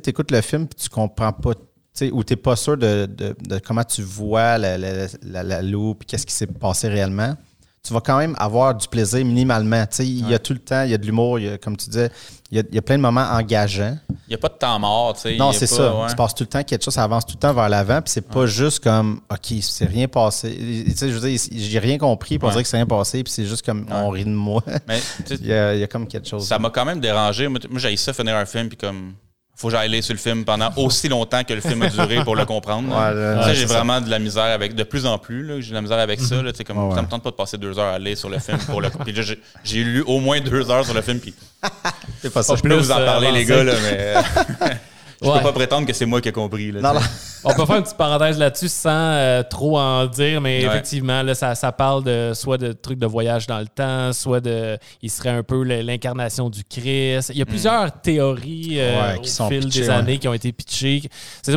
tu 0.00 0.10
écoutes 0.10 0.30
le 0.30 0.40
film 0.40 0.64
et 0.64 0.74
tu 0.74 0.88
comprends 0.88 1.32
pas, 1.32 1.54
tu 1.54 1.60
sais, 1.92 2.10
ou 2.10 2.22
tu 2.24 2.32
n'es 2.32 2.36
pas 2.36 2.56
sûr 2.56 2.76
de, 2.76 3.06
de- 3.06 3.36
de 3.48 3.58
comment 3.58 3.84
tu 3.84 4.02
vois 4.02 4.58
la, 4.58 4.78
la, 4.78 5.06
la, 5.22 5.42
la 5.42 5.62
loupe, 5.62 6.04
qu'est-ce 6.06 6.26
qui 6.26 6.34
s'est 6.34 6.46
passé 6.46 6.88
réellement. 6.88 7.36
Tu 7.84 7.92
vas 7.92 8.00
quand 8.00 8.16
même 8.16 8.36
avoir 8.38 8.76
du 8.76 8.86
plaisir 8.86 9.24
minimalement. 9.24 9.84
Tu 9.86 9.96
sais, 9.96 10.06
Il 10.06 10.28
y 10.30 10.34
a 10.34 10.38
tout 10.38 10.52
le 10.52 10.60
temps, 10.60 10.84
il 10.84 10.92
y 10.92 10.94
a 10.94 10.98
de 10.98 11.04
l'humour, 11.04 11.40
comme 11.60 11.76
tu 11.76 11.90
disais, 11.90 12.10
il 12.52 12.58
y 12.58 12.60
a, 12.60 12.62
il 12.68 12.74
y 12.76 12.78
a 12.78 12.82
plein 12.82 12.96
de 12.96 13.02
moments 13.02 13.22
engageants. 13.32 13.98
Il 14.08 14.16
n'y 14.28 14.34
a 14.36 14.38
pas 14.38 14.50
de 14.50 14.54
temps 14.54 14.78
mort, 14.78 15.14
tu 15.14 15.22
sais. 15.22 15.36
Non, 15.36 15.50
c'est 15.50 15.66
ça. 15.66 15.92
ouais. 15.92 16.06
Tu 16.08 16.14
passes 16.14 16.32
tout 16.32 16.44
le 16.44 16.48
temps 16.48 16.62
quelque 16.62 16.84
chose, 16.84 16.94
ça 16.94 17.02
avance 17.02 17.26
tout 17.26 17.34
le 17.34 17.40
temps 17.40 17.52
vers 17.52 17.68
l'avant, 17.68 18.00
puis 18.00 18.12
c'est 18.12 18.20
pas 18.28 18.46
juste 18.46 18.84
comme, 18.84 19.20
OK, 19.28 19.54
c'est 19.62 19.86
rien 19.86 20.06
passé. 20.06 20.56
Tu 20.86 20.96
sais, 20.96 21.08
je 21.08 21.14
veux 21.18 21.28
dire, 21.28 21.40
j'ai 21.50 21.78
rien 21.80 21.98
compris, 21.98 22.38
puis 22.38 22.46
Ouais. 22.46 22.52
dirait 22.52 22.62
que 22.62 22.68
c'est 22.68 22.76
rien 22.76 22.86
passé, 22.86 23.24
puis 23.24 23.32
c'est 23.32 23.46
juste 23.46 23.66
comme, 23.66 23.84
on 23.90 24.10
rit 24.10 24.26
de 24.26 24.30
moi. 24.30 24.62
Mais 24.86 25.00
sais, 25.26 25.34
il, 25.40 25.46
y 25.48 25.52
a, 25.52 25.74
il 25.74 25.80
y 25.80 25.82
a 25.82 25.88
comme 25.88 26.06
quelque 26.06 26.28
chose. 26.28 26.46
ça 26.46 26.60
m'a 26.60 26.70
quand 26.70 26.84
même 26.84 27.00
dérangé. 27.00 27.48
Moi, 27.48 27.58
j'ai 27.76 27.96
ça 27.96 28.12
finir 28.12 28.36
un 28.36 28.46
film, 28.46 28.68
puis 28.68 28.76
comme. 28.78 29.14
Faut 29.62 29.68
que 29.68 29.74
j'aille 29.74 29.86
aller 29.86 30.02
sur 30.02 30.12
le 30.12 30.18
film 30.18 30.44
pendant 30.44 30.70
aussi 30.76 31.08
longtemps 31.08 31.44
que 31.44 31.54
le 31.54 31.60
film 31.60 31.80
a 31.82 31.88
duré 31.88 32.22
pour 32.24 32.34
le 32.36 32.44
comprendre. 32.44 32.90
là. 32.90 33.10
Ouais, 33.10 33.14
là, 33.46 33.54
j'ai 33.54 33.66
ça. 33.68 33.74
vraiment 33.76 34.00
de 34.00 34.10
la 34.10 34.18
misère 34.18 34.42
avec, 34.42 34.74
de 34.74 34.82
plus 34.82 35.06
en 35.06 35.16
plus, 35.18 35.44
là, 35.46 35.60
j'ai 35.60 35.70
de 35.70 35.74
la 35.74 35.82
misère 35.82 35.98
avec 36.00 36.20
ça. 36.20 36.42
Là, 36.42 36.50
tu 36.52 36.58
sais, 36.58 36.64
comme, 36.64 36.88
Ouais. 36.88 36.94
Ça 36.96 37.02
me 37.02 37.06
tente 37.06 37.22
pas 37.22 37.30
de 37.30 37.36
passer 37.36 37.56
deux 37.58 37.78
heures 37.78 37.92
à 37.92 37.94
aller 37.94 38.16
sur 38.16 38.28
le 38.28 38.38
film 38.40 38.58
pour 38.58 38.80
le. 38.80 38.88
Là, 39.06 39.22
j'ai- 39.64 39.84
lu 39.84 40.02
au 40.06 40.18
moins 40.18 40.40
deux 40.40 40.68
heures 40.70 40.84
sur 40.84 40.94
le 40.94 41.00
film, 41.02 41.20
puis 41.20 41.32
C'est 42.20 42.32
pas 42.32 42.42
ça. 42.42 42.56
je 42.56 42.60
peux 42.62 42.74
vous 42.74 42.90
en 42.90 42.98
euh, 42.98 43.06
parler, 43.06 43.30
les 43.32 43.50
avancé. 43.50 43.64
gars, 43.66 43.72
là, 43.72 43.72
mais. 43.82 43.98
euh, 44.66 44.68
Je 45.22 45.30
peux 45.30 45.42
pas 45.42 45.52
prétendre 45.52 45.86
que 45.86 45.92
c'est 45.92 46.06
moi 46.06 46.20
qui 46.20 46.28
ai 46.28 46.32
compris. 46.32 46.72
Là, 46.72 46.80
Non. 46.80 47.00
On 47.44 47.54
peut 47.54 47.66
faire 47.66 47.76
une 47.76 47.82
petite 47.82 47.96
parenthèse 47.96 48.38
là-dessus 48.38 48.68
sans 48.68 48.90
euh, 48.92 49.42
trop 49.42 49.78
en 49.78 50.06
dire, 50.06 50.40
mais 50.40 50.60
Ouais. 50.60 50.66
effectivement, 50.70 51.22
là, 51.22 51.34
ça, 51.34 51.54
ça 51.54 51.72
parle 51.72 52.04
de 52.04 52.32
soit 52.34 52.58
de 52.58 52.72
trucs 52.72 52.98
de 52.98 53.06
voyage 53.06 53.46
dans 53.46 53.58
le 53.58 53.66
temps, 53.66 54.12
soit 54.12 54.40
de. 54.40 54.78
Il 55.02 55.10
serait 55.10 55.30
un 55.30 55.42
peu 55.42 55.62
l'incarnation 55.62 56.50
du 56.50 56.62
Christ. 56.64 57.30
Il 57.34 57.38
y 57.38 57.42
a 57.42 57.46
plusieurs 57.46 57.90
théories 58.00 58.74
euh, 58.78 59.12
Ouais, 59.14 59.20
qui 59.20 59.28
au 59.30 59.32
sont 59.32 59.48
fil 59.48 59.60
pitchées, 59.60 59.80
des 59.80 59.88
ouais. 59.88 59.94
années 59.94 60.18
qui 60.18 60.28
ont 60.28 60.34
été 60.34 60.52
pitchées. 60.52 61.02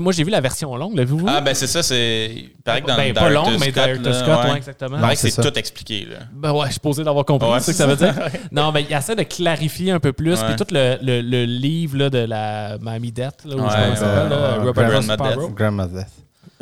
Moi, 0.02 0.12
j'ai 0.14 0.24
vu 0.24 0.32
la 0.32 0.42
version 0.42 0.76
longue, 0.76 0.96
l'avez-vous? 0.96 1.26
Ah, 1.28 1.42
ben 1.42 1.54
c'est 1.54 1.68
ça, 1.68 1.84
c'est. 1.84 2.32
Il 2.36 2.50
paraît 2.64 2.82
que 2.82 2.88
dans 2.88 2.96
Ben, 2.98 3.14
pas 3.14 3.30
long, 3.30 3.46
mais 3.60 3.72
Director's 3.72 4.06
là, 4.06 4.14
Scott, 4.14 4.46
ouais. 4.46 4.52
ouais, 4.52 4.58
exactement. 4.58 4.98
Il 4.98 5.02
paraît 5.02 5.16
que 5.16 5.22
c'est 5.30 5.42
tout 5.42 5.58
expliqué. 5.60 6.08
Là. 6.10 6.18
Ben 6.34 6.52
ouais, 6.54 6.66
je 6.68 6.72
suis 6.72 6.80
posé 6.80 7.04
d'avoir 7.04 7.26
compris 7.26 7.48
ça 7.62 7.72
que 7.72 7.78
ça 7.78 7.88
veut 7.88 7.96
dire. 7.96 8.14
non, 8.52 8.72
mais 8.72 8.86
il 8.90 8.96
essaie 8.96 9.16
de 9.16 9.24
clarifier 9.24 9.92
un 9.92 10.00
peu 10.00 10.14
plus. 10.14 10.40
Ouais. 10.42 10.48
Puis 10.48 10.56
tout 10.56 10.74
le, 10.74 10.98
le- 11.02 11.22
le 11.22 11.46
livre 11.46 11.98
là, 11.98 12.10
de 12.10 12.20
la 12.20 12.78
Mamie 12.80 13.12
Death, 13.12 13.46
là, 13.46 13.56
ou 13.56 13.66
je 13.68 13.74
ça 13.74 13.96
s'appelle, 13.96 14.30
là, 14.30 14.56
Robert 14.64 15.04
Sparrow. 15.04 15.50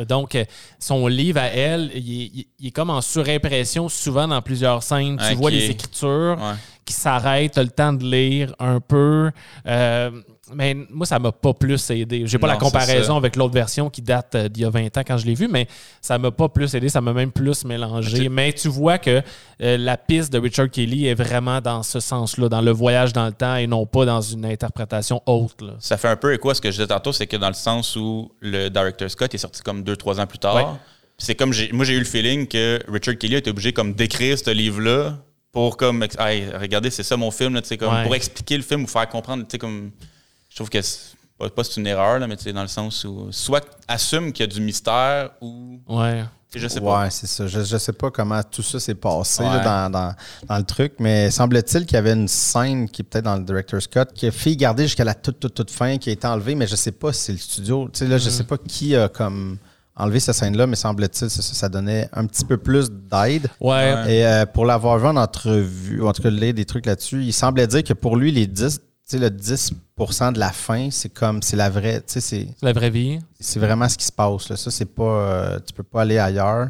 Donc, 0.07 0.33
euh, 0.35 0.43
son 0.79 1.05
livre 1.07 1.39
à 1.39 1.45
elle, 1.47 1.91
il 1.93 1.97
est, 2.21 2.25
il- 2.33 2.45
il 2.59 2.67
est 2.67 2.71
comme 2.71 2.89
en 2.89 3.01
surimpression 3.01 3.89
souvent 3.89 4.27
dans 4.27 4.41
plusieurs 4.41 4.81
scènes. 4.81 5.17
Tu 5.17 5.35
vois 5.35 5.51
les 5.51 5.65
écritures 5.71 6.37
Ouais. 6.39 6.55
Qui 6.85 6.93
s'arrêtent, 6.93 7.53
tu 7.53 7.59
as 7.59 7.63
le 7.63 7.69
temps 7.69 7.93
de 7.93 8.03
lire 8.03 8.53
un 8.59 8.79
peu. 8.79 9.31
Euh, 9.67 10.11
mais 10.53 10.75
moi, 10.89 11.05
ça 11.05 11.17
m'a 11.19 11.31
pas 11.31 11.53
plus 11.53 11.89
aidé. 11.89 12.23
J'ai 12.25 12.37
pas 12.37 12.47
Non, 12.47 12.53
la 12.53 12.59
comparaison 12.59 13.15
avec 13.15 13.35
l'autre 13.37 13.53
version 13.53 13.89
qui 13.89 14.01
date 14.01 14.35
euh, 14.35 14.49
d'il 14.49 14.63
y 14.63 14.65
a 14.65 14.69
20 14.69 14.97
ans 14.97 15.01
quand 15.07 15.17
je 15.17 15.25
l'ai 15.25 15.33
vue, 15.33 15.47
mais 15.47 15.67
ça 16.01 16.17
m'a 16.17 16.31
pas 16.31 16.49
plus 16.49 16.75
aidé. 16.75 16.89
Ça 16.89 16.99
m'a 17.01 17.13
même 17.13 17.31
plus 17.31 17.63
mélangé. 17.65 18.27
Mais 18.29 18.51
tu 18.53 18.67
vois 18.67 18.97
que 18.97 19.21
euh, 19.61 19.77
la 19.77 19.95
piste 19.97 20.31
de 20.33 20.39
Richard 20.39 20.69
Kelly 20.69 21.07
est 21.07 21.13
vraiment 21.15 21.61
dans 21.61 21.81
ce 21.83 21.99
sens-là, 21.99 22.49
dans 22.49 22.61
le 22.61 22.71
voyage 22.71 23.13
dans 23.13 23.25
le 23.25 23.31
temps 23.31 23.55
et 23.55 23.67
non 23.67 23.85
pas 23.85 24.05
dans 24.05 24.21
une 24.21 24.45
interprétation 24.45 25.21
haute. 25.25 25.61
là. 25.61 25.73
Ça 25.79 25.97
fait 25.97 26.09
un 26.09 26.17
peu 26.17 26.33
écho 26.33 26.49
à 26.49 26.55
ce 26.55 26.61
que 26.61 26.69
je 26.69 26.75
disais 26.75 26.87
tantôt, 26.87 27.13
c'est 27.13 27.27
que 27.27 27.37
dans 27.37 27.47
le 27.47 27.53
sens 27.53 27.95
où 27.95 28.31
le 28.41 28.69
Director 28.69 29.09
Scott 29.09 29.33
est 29.33 29.37
sorti 29.37 29.61
comme 29.61 29.83
deux, 29.83 29.95
trois 29.95 30.19
ans 30.19 30.27
plus 30.27 30.39
tard, 30.39 30.55
Ouais. 30.55 30.65
c'est 31.17 31.35
comme 31.35 31.53
moi 31.71 31.85
j'ai 31.85 31.93
eu 31.93 31.99
le 31.99 32.05
feeling 32.05 32.47
que 32.47 32.79
Richard 32.89 33.17
Kelly 33.17 33.35
a 33.35 33.37
été 33.37 33.49
obligé 33.49 33.71
comme 33.73 33.93
d'écrire 33.93 34.37
ce 34.37 34.49
livre-là 34.51 35.17
pour 35.53 35.77
comme 35.77 36.05
Hey, 36.19 36.49
regardez 36.53 36.89
c'est 36.89 37.03
ça 37.03 37.15
mon 37.15 37.31
film 37.31 37.53
là, 37.53 37.61
tu 37.61 37.69
sais, 37.69 37.77
comme 37.77 37.93
Ouais. 37.93 38.03
pour 38.03 38.13
expliquer 38.15 38.57
le 38.57 38.63
film 38.63 38.83
ou 38.83 38.87
faire 38.87 39.07
comprendre, 39.07 39.43
tu 39.43 39.51
sais 39.51 39.57
comme 39.57 39.91
je 40.49 40.55
trouve 40.57 40.69
que 40.69 40.81
c'est 40.81 40.99
pas, 41.37 41.49
pas 41.49 41.63
c'est 41.63 41.79
une 41.79 41.87
erreur 41.87 42.19
là, 42.19 42.27
mais 42.27 42.35
tu 42.35 42.51
dans 42.51 42.61
le 42.63 42.67
sens 42.67 43.05
où 43.05 43.27
soit 43.31 43.65
assume 43.87 44.33
qu'il 44.33 44.45
y 44.45 44.49
a 44.49 44.51
du 44.53 44.59
mystère 44.61 45.29
ou 45.41 45.79
Ouais. 45.87 46.23
je 46.55 46.67
sais 46.67 46.79
pas. 46.81 47.01
Ouais, 47.03 47.09
c'est 47.09 47.25
ça. 47.27 47.47
Je 47.47 47.59
ne 47.59 47.79
sais 47.79 47.93
pas 47.93 48.11
comment 48.11 48.41
tout 48.43 48.61
ça 48.61 48.79
s'est 48.79 48.93
passé 48.95 49.41
Ouais. 49.43 49.49
là, 49.49 49.59
dans, 49.59 49.89
dans- 49.91 50.15
dans 50.47 50.57
le 50.57 50.63
truc, 50.63 50.93
mais 50.99 51.31
semble-t-il 51.31 51.85
qu'il 51.87 51.95
y 51.95 51.97
avait 51.97 52.13
une 52.13 52.27
scène 52.27 52.87
qui 52.89 53.01
est 53.01 53.05
peut-être 53.05 53.25
dans 53.25 53.37
le 53.37 53.43
Director's 53.43 53.87
Cut 53.87 54.05
qui 54.13 54.27
a 54.27 54.31
fait 54.31 54.55
garder 54.55 54.83
jusqu'à 54.83 55.03
la 55.05 55.15
toute, 55.15 55.39
toute, 55.39 55.55
toute 55.55 55.71
fin, 55.71 55.97
qui 55.97 56.09
a 56.09 56.13
été 56.13 56.27
enlevée, 56.27 56.53
mais 56.55 56.67
je 56.67 56.75
sais 56.75 56.91
pas 56.91 57.11
si 57.13 57.21
c'est 57.21 57.31
le 57.31 57.39
studio. 57.39 57.89
Tu 57.91 57.99
sais, 57.99 58.07
là, 58.07 58.17
je 58.19 58.29
sais 58.29 58.43
pas 58.43 58.57
qui 58.59 58.95
a 58.95 59.07
comme 59.09 59.57
enlevé 59.95 60.19
cette 60.19 60.35
scène-là, 60.35 60.65
mais 60.67 60.75
semble-t-il 60.75 61.29
ça, 61.29 61.41
ça, 61.41 61.69
donnait 61.69 62.09
un 62.13 62.25
petit 62.25 62.45
peu 62.45 62.57
plus 62.57 62.89
d'aide. 62.91 63.47
Ouais. 63.59 63.93
Et 64.11 64.25
euh, 64.25 64.45
pour 64.45 64.65
l'avoir 64.65 64.97
vu 64.97 65.07
en 65.07 65.15
entrevue, 65.17 66.01
ou 66.01 66.07
en 66.07 66.13
tout 66.13 66.21
cas 66.23 66.29
lire 66.29 66.53
des 66.53 66.65
trucs 66.65 66.85
là-dessus, 66.85 67.23
il 67.23 67.33
semblait 67.33 67.67
dire 67.67 67.83
que 67.83 67.93
pour 67.93 68.15
lui, 68.17 68.31
les 68.31 68.47
10, 68.47 68.79
tu 68.79 68.83
sais, 69.05 69.19
le 69.19 69.29
10% 69.29 70.33
de 70.33 70.39
la 70.39 70.51
fin, 70.51 70.89
c'est 70.91 71.09
comme, 71.09 71.41
c'est 71.43 71.57
la 71.57 71.69
vraie, 71.69 71.99
tu 71.99 72.05
sais, 72.13 72.21
c'est 72.21 72.47
la 72.61 72.73
vraie 72.73 72.89
vie. 72.89 73.19
c'est 73.39 73.59
vraiment 73.59 73.87
ce 73.87 73.97
qui 73.97 74.05
se 74.05 74.11
passe. 74.11 74.49
Là. 74.49 74.55
Ça, 74.55 74.71
c'est 74.71 74.85
pas. 74.85 75.03
euh, 75.03 75.59
tu 75.65 75.73
peux 75.73 75.83
pas 75.83 76.01
aller 76.01 76.17
ailleurs. 76.17 76.69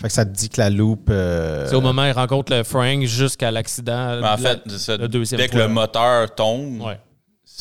Fait 0.00 0.08
que 0.08 0.12
ça 0.14 0.24
te 0.24 0.30
dit 0.30 0.48
que 0.48 0.60
la 0.60 0.70
loupe. 0.70 1.08
euh, 1.10 1.66
C'est 1.68 1.74
au 1.76 1.80
moment 1.80 2.02
où 2.02 2.06
il 2.06 2.12
rencontre 2.12 2.52
le 2.54 2.62
Frank 2.64 3.02
jusqu'à 3.04 3.50
l'accident. 3.50 4.20
Mais 4.20 4.28
en 4.28 4.36
fait, 4.36 4.60
deuxième 5.08 5.40
dès 5.40 5.48
que 5.48 5.56
le 5.58 5.68
moteur 5.68 6.34
tombe, 6.34 6.80
Ouais. 6.80 6.98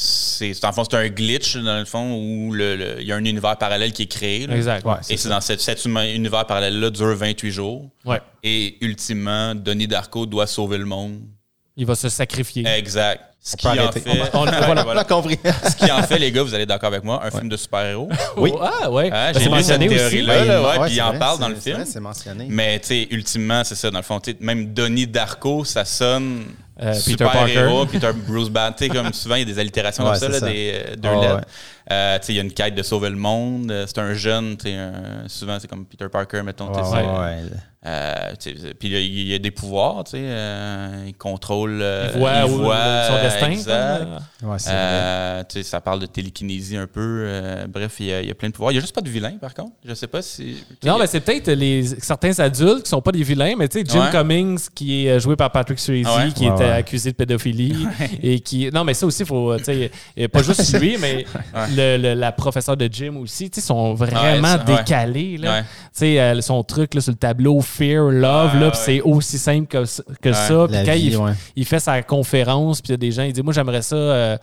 C'est 0.02 0.66
en 0.66 0.72
fond 0.72 0.84
c'est 0.84 0.98
un 0.98 1.10
glitch 1.10 1.58
dans 1.58 1.78
le 1.78 1.86
fond 1.86 2.16
où 2.16 2.56
il 2.56 3.04
y 3.04 3.12
a 3.12 3.16
un 3.16 3.24
univers 3.26 3.58
parallèle 3.58 3.94
qui 3.94 4.04
est 4.04 4.08
créé. 4.08 4.48
là. 4.48 4.56
Exact. 4.56 4.84
Ouais, 4.86 4.96
Et 5.10 5.18
c'est 5.18 5.30
dans 5.30 5.42
cet, 5.42 5.86
univers 5.86 6.46
parallèle-là 6.48 6.90
dure 6.90 7.16
28 7.16 7.52
jours. 7.52 7.90
Ouais. 8.06 8.20
Et 8.44 8.78
ultimement, 8.84 9.54
Denis 9.54 9.88
Darko 9.88 10.26
doit 10.26 10.48
sauver 10.48 10.80
le 10.80 10.86
monde. 10.86 11.22
Il 11.78 11.86
va 11.86 11.96
se 11.96 12.10
sacrifier. 12.10 12.66
Exact. 12.66 13.31
Ce 13.44 13.56
On 13.56 13.58
qui 13.72 13.80
en 13.80 13.92
fait. 13.92 14.04
On- 14.34 14.46
voilà. 14.46 14.86
On 14.88 14.98
a 14.98 15.04
compris. 15.04 15.40
Ce 15.68 15.76
qui 15.76 15.92
en 15.92 16.04
fait, 16.04 16.20
les 16.20 16.32
gars, 16.32 16.44
vous 16.44 16.54
allez 16.54 16.68
d'accord 16.68 16.90
avec 16.90 17.04
moi, 17.04 17.22
un 17.26 17.32
film 17.32 17.50
de 17.50 17.58
super-héros. 17.58 18.08
Oui. 18.38 18.54
Ah, 18.62 18.90
ouais. 18.92 19.10
Ah, 19.12 19.32
Ben, 19.32 19.40
j'ai 19.40 19.40
cette 19.46 19.52
mentionné 19.52 19.88
aussi. 19.88 19.98
théorie-là. 19.98 20.46
là, 20.46 20.62
ouais, 20.62 20.68
puis 20.84 20.92
il 20.92 20.96
c'est 20.96 21.02
en 21.02 21.10
vrai, 21.10 21.20
parle 21.20 21.40
dans 21.40 21.50
le 21.50 21.56
film. 21.56 21.84
C'est 21.86 22.00
mentionné. 22.00 22.46
Mais 22.50 22.80
tu 22.80 22.88
sais, 22.90 23.08
ultimement, 23.10 23.64
c'est 23.64 23.74
ça, 23.76 23.90
dans 23.90 23.98
le 23.98 24.04
fond. 24.04 24.20
tu 24.20 24.32
sais, 24.32 24.38
Même 24.42 24.74
Donnie 24.74 25.08
Darko, 25.08 25.66
ça 25.66 25.86
sonne 25.86 26.44
Euh, 26.84 26.92
Peter 26.94 27.00
super 27.00 27.32
Parker. 27.32 27.54
héros, 27.54 27.86
Peter 27.88 28.12
Bruce 28.28 28.50
Banner. 28.50 28.76
Tu 28.78 28.84
sais, 28.86 28.90
comme 28.90 29.12
souvent, 29.14 29.36
il 29.36 29.40
y 29.40 29.42
a 29.52 29.54
des 29.54 29.60
allitérations 29.60 30.04
Ouais, 30.04 30.12
comme 30.12 30.20
ça, 30.20 30.30
là, 30.30 30.40
ça. 30.40 30.46
des 30.48 30.72
euh, 30.74 30.96
deux 30.96 31.10
lettres. 31.22 31.36
ouais. 31.36 31.42
Euh, 31.92 32.20
tu 32.20 32.26
sais, 32.28 32.34
il 32.34 32.36
y 32.38 32.40
a 32.40 32.44
une 32.44 32.54
quête 32.54 32.74
de 32.76 32.84
sauver 32.84 33.10
le 33.10 33.16
monde. 33.18 33.70
Euh, 33.72 33.86
C'est 33.88 33.98
un 34.00 34.14
jeune, 34.14 34.56
tu 34.56 34.70
sais, 34.70 34.76
un- 34.76 35.28
souvent, 35.28 35.58
c'est 35.60 35.68
comme 35.68 35.86
Peter 35.86 36.08
Parker, 36.12 36.42
mettons. 36.44 36.72
Euh, 37.84 38.34
puis 38.80 38.90
il 38.90 38.92
y 38.92 38.96
a- 38.96 39.00
il 39.00 39.28
y 39.28 39.34
a 39.34 39.40
des 39.40 39.50
pouvoirs, 39.50 40.04
tu 40.04 40.12
sais. 40.12 40.18
euh, 40.22 41.04
il 41.08 41.16
contrôle. 41.16 41.80
euh, 41.82 42.10
Il 42.14 42.20
voit 42.20 42.76
euh, 42.76 43.08
destin. 43.32 43.52
exact. 43.52 44.08
Ouais. 44.44 44.58
Euh, 44.68 45.44
tu 45.50 45.58
sais, 45.60 45.64
ça 45.64 45.82
parle 45.82 46.00
de 46.00 46.06
télékinésie 46.06 46.78
un 46.78 46.88
peu. 46.88 47.00
euh, 47.26 47.66
bref, 47.68 47.96
il 48.00 48.06
y, 48.08 48.14
a, 48.14 48.22
il 48.22 48.28
y 48.28 48.32
a 48.32 48.34
plein 48.36 48.50
de 48.50 48.54
pouvoirs. 48.54 48.72
Il 48.72 48.76
n'y 48.76 48.80
a 48.80 48.82
juste 48.82 48.96
pas 48.96 49.02
de 49.02 49.10
vilain, 49.10 49.34
par 49.40 49.54
contre. 49.54 49.72
Je 49.86 49.94
sais 49.94 50.08
pas 50.08 50.22
si. 50.22 50.64
Non, 50.84 50.98
mais 51.00 51.08
c'est 51.08 51.20
peut-être 51.20 51.50
les 51.52 51.84
certains 52.00 52.38
adultes 52.40 52.84
qui 52.84 52.90
sont 52.90 53.02
pas 53.02 53.12
des 53.12 53.24
vilains, 53.24 53.54
mais 53.58 53.68
tu 53.68 53.80
sais, 53.80 53.86
Jim 53.88 54.02
Ouais. 54.06 54.12
Cummings, 54.12 54.68
qui 54.74 55.06
est 55.06 55.12
euh, 55.12 55.20
joué 55.20 55.36
par 55.36 55.52
Patrick 55.52 55.80
Swayze, 55.80 56.08
Ouais. 56.08 56.32
qui 56.34 56.48
Ouais, 56.48 56.56
était 56.56 56.64
ouais. 56.66 56.72
accusé 56.72 57.12
de 57.12 57.16
pédophilie. 57.16 57.88
et 58.24 58.40
qui. 58.40 58.70
Non, 58.72 58.84
mais 58.84 58.94
ça 58.94 59.06
aussi, 59.06 59.26
faut. 59.26 59.56
Tu 59.58 59.64
sais, 59.66 59.92
et 60.18 60.28
pas 60.28 60.42
juste 60.44 60.78
lui, 60.80 60.98
mais 61.02 61.26
le, 61.76 61.98
le- 61.98 62.14
la 62.14 62.32
professeure 62.32 62.78
de 62.78 62.90
Jim 62.92 63.16
aussi, 63.18 63.50
tu 63.50 63.60
sais, 63.62 63.68
sont 63.68 63.94
vraiment 63.94 64.58
décalés. 64.66 65.38
Là. 65.38 65.52
Ouais. 65.52 65.62
Tu 65.62 65.68
sais, 65.94 66.20
euh, 66.20 66.42
son 66.42 66.64
truc 66.64 66.94
là, 66.94 67.02
sur 67.02 67.12
le 67.12 67.18
tableau, 67.18 67.60
Fear, 67.62 68.06
Love, 68.12 68.54
Ouais, 68.56 68.60
là, 68.62 68.72
c'est 68.74 69.02
aussi 69.02 69.38
simple 69.38 69.68
que, 69.68 69.86
ça- 69.86 70.04
que 70.22 70.34
ça. 70.34 70.68
Puis 70.68 70.78
quand 70.86 70.94
vie, 70.94 71.08
il, 71.08 71.18
ouais. 71.18 71.32
il 71.56 71.66
fait 71.66 71.80
sa 71.80 72.02
conférence, 72.02 72.82
puis 72.82 72.90
il 72.90 72.92
y 72.92 72.94
a 72.96 72.98
des 72.98 73.12
gens, 73.12 73.21
il 73.24 73.34
dit 73.34 73.42
Moi, 73.42 73.54
j'aimerais 73.54 73.82
ça. 73.82 73.96
euh, 73.96 74.38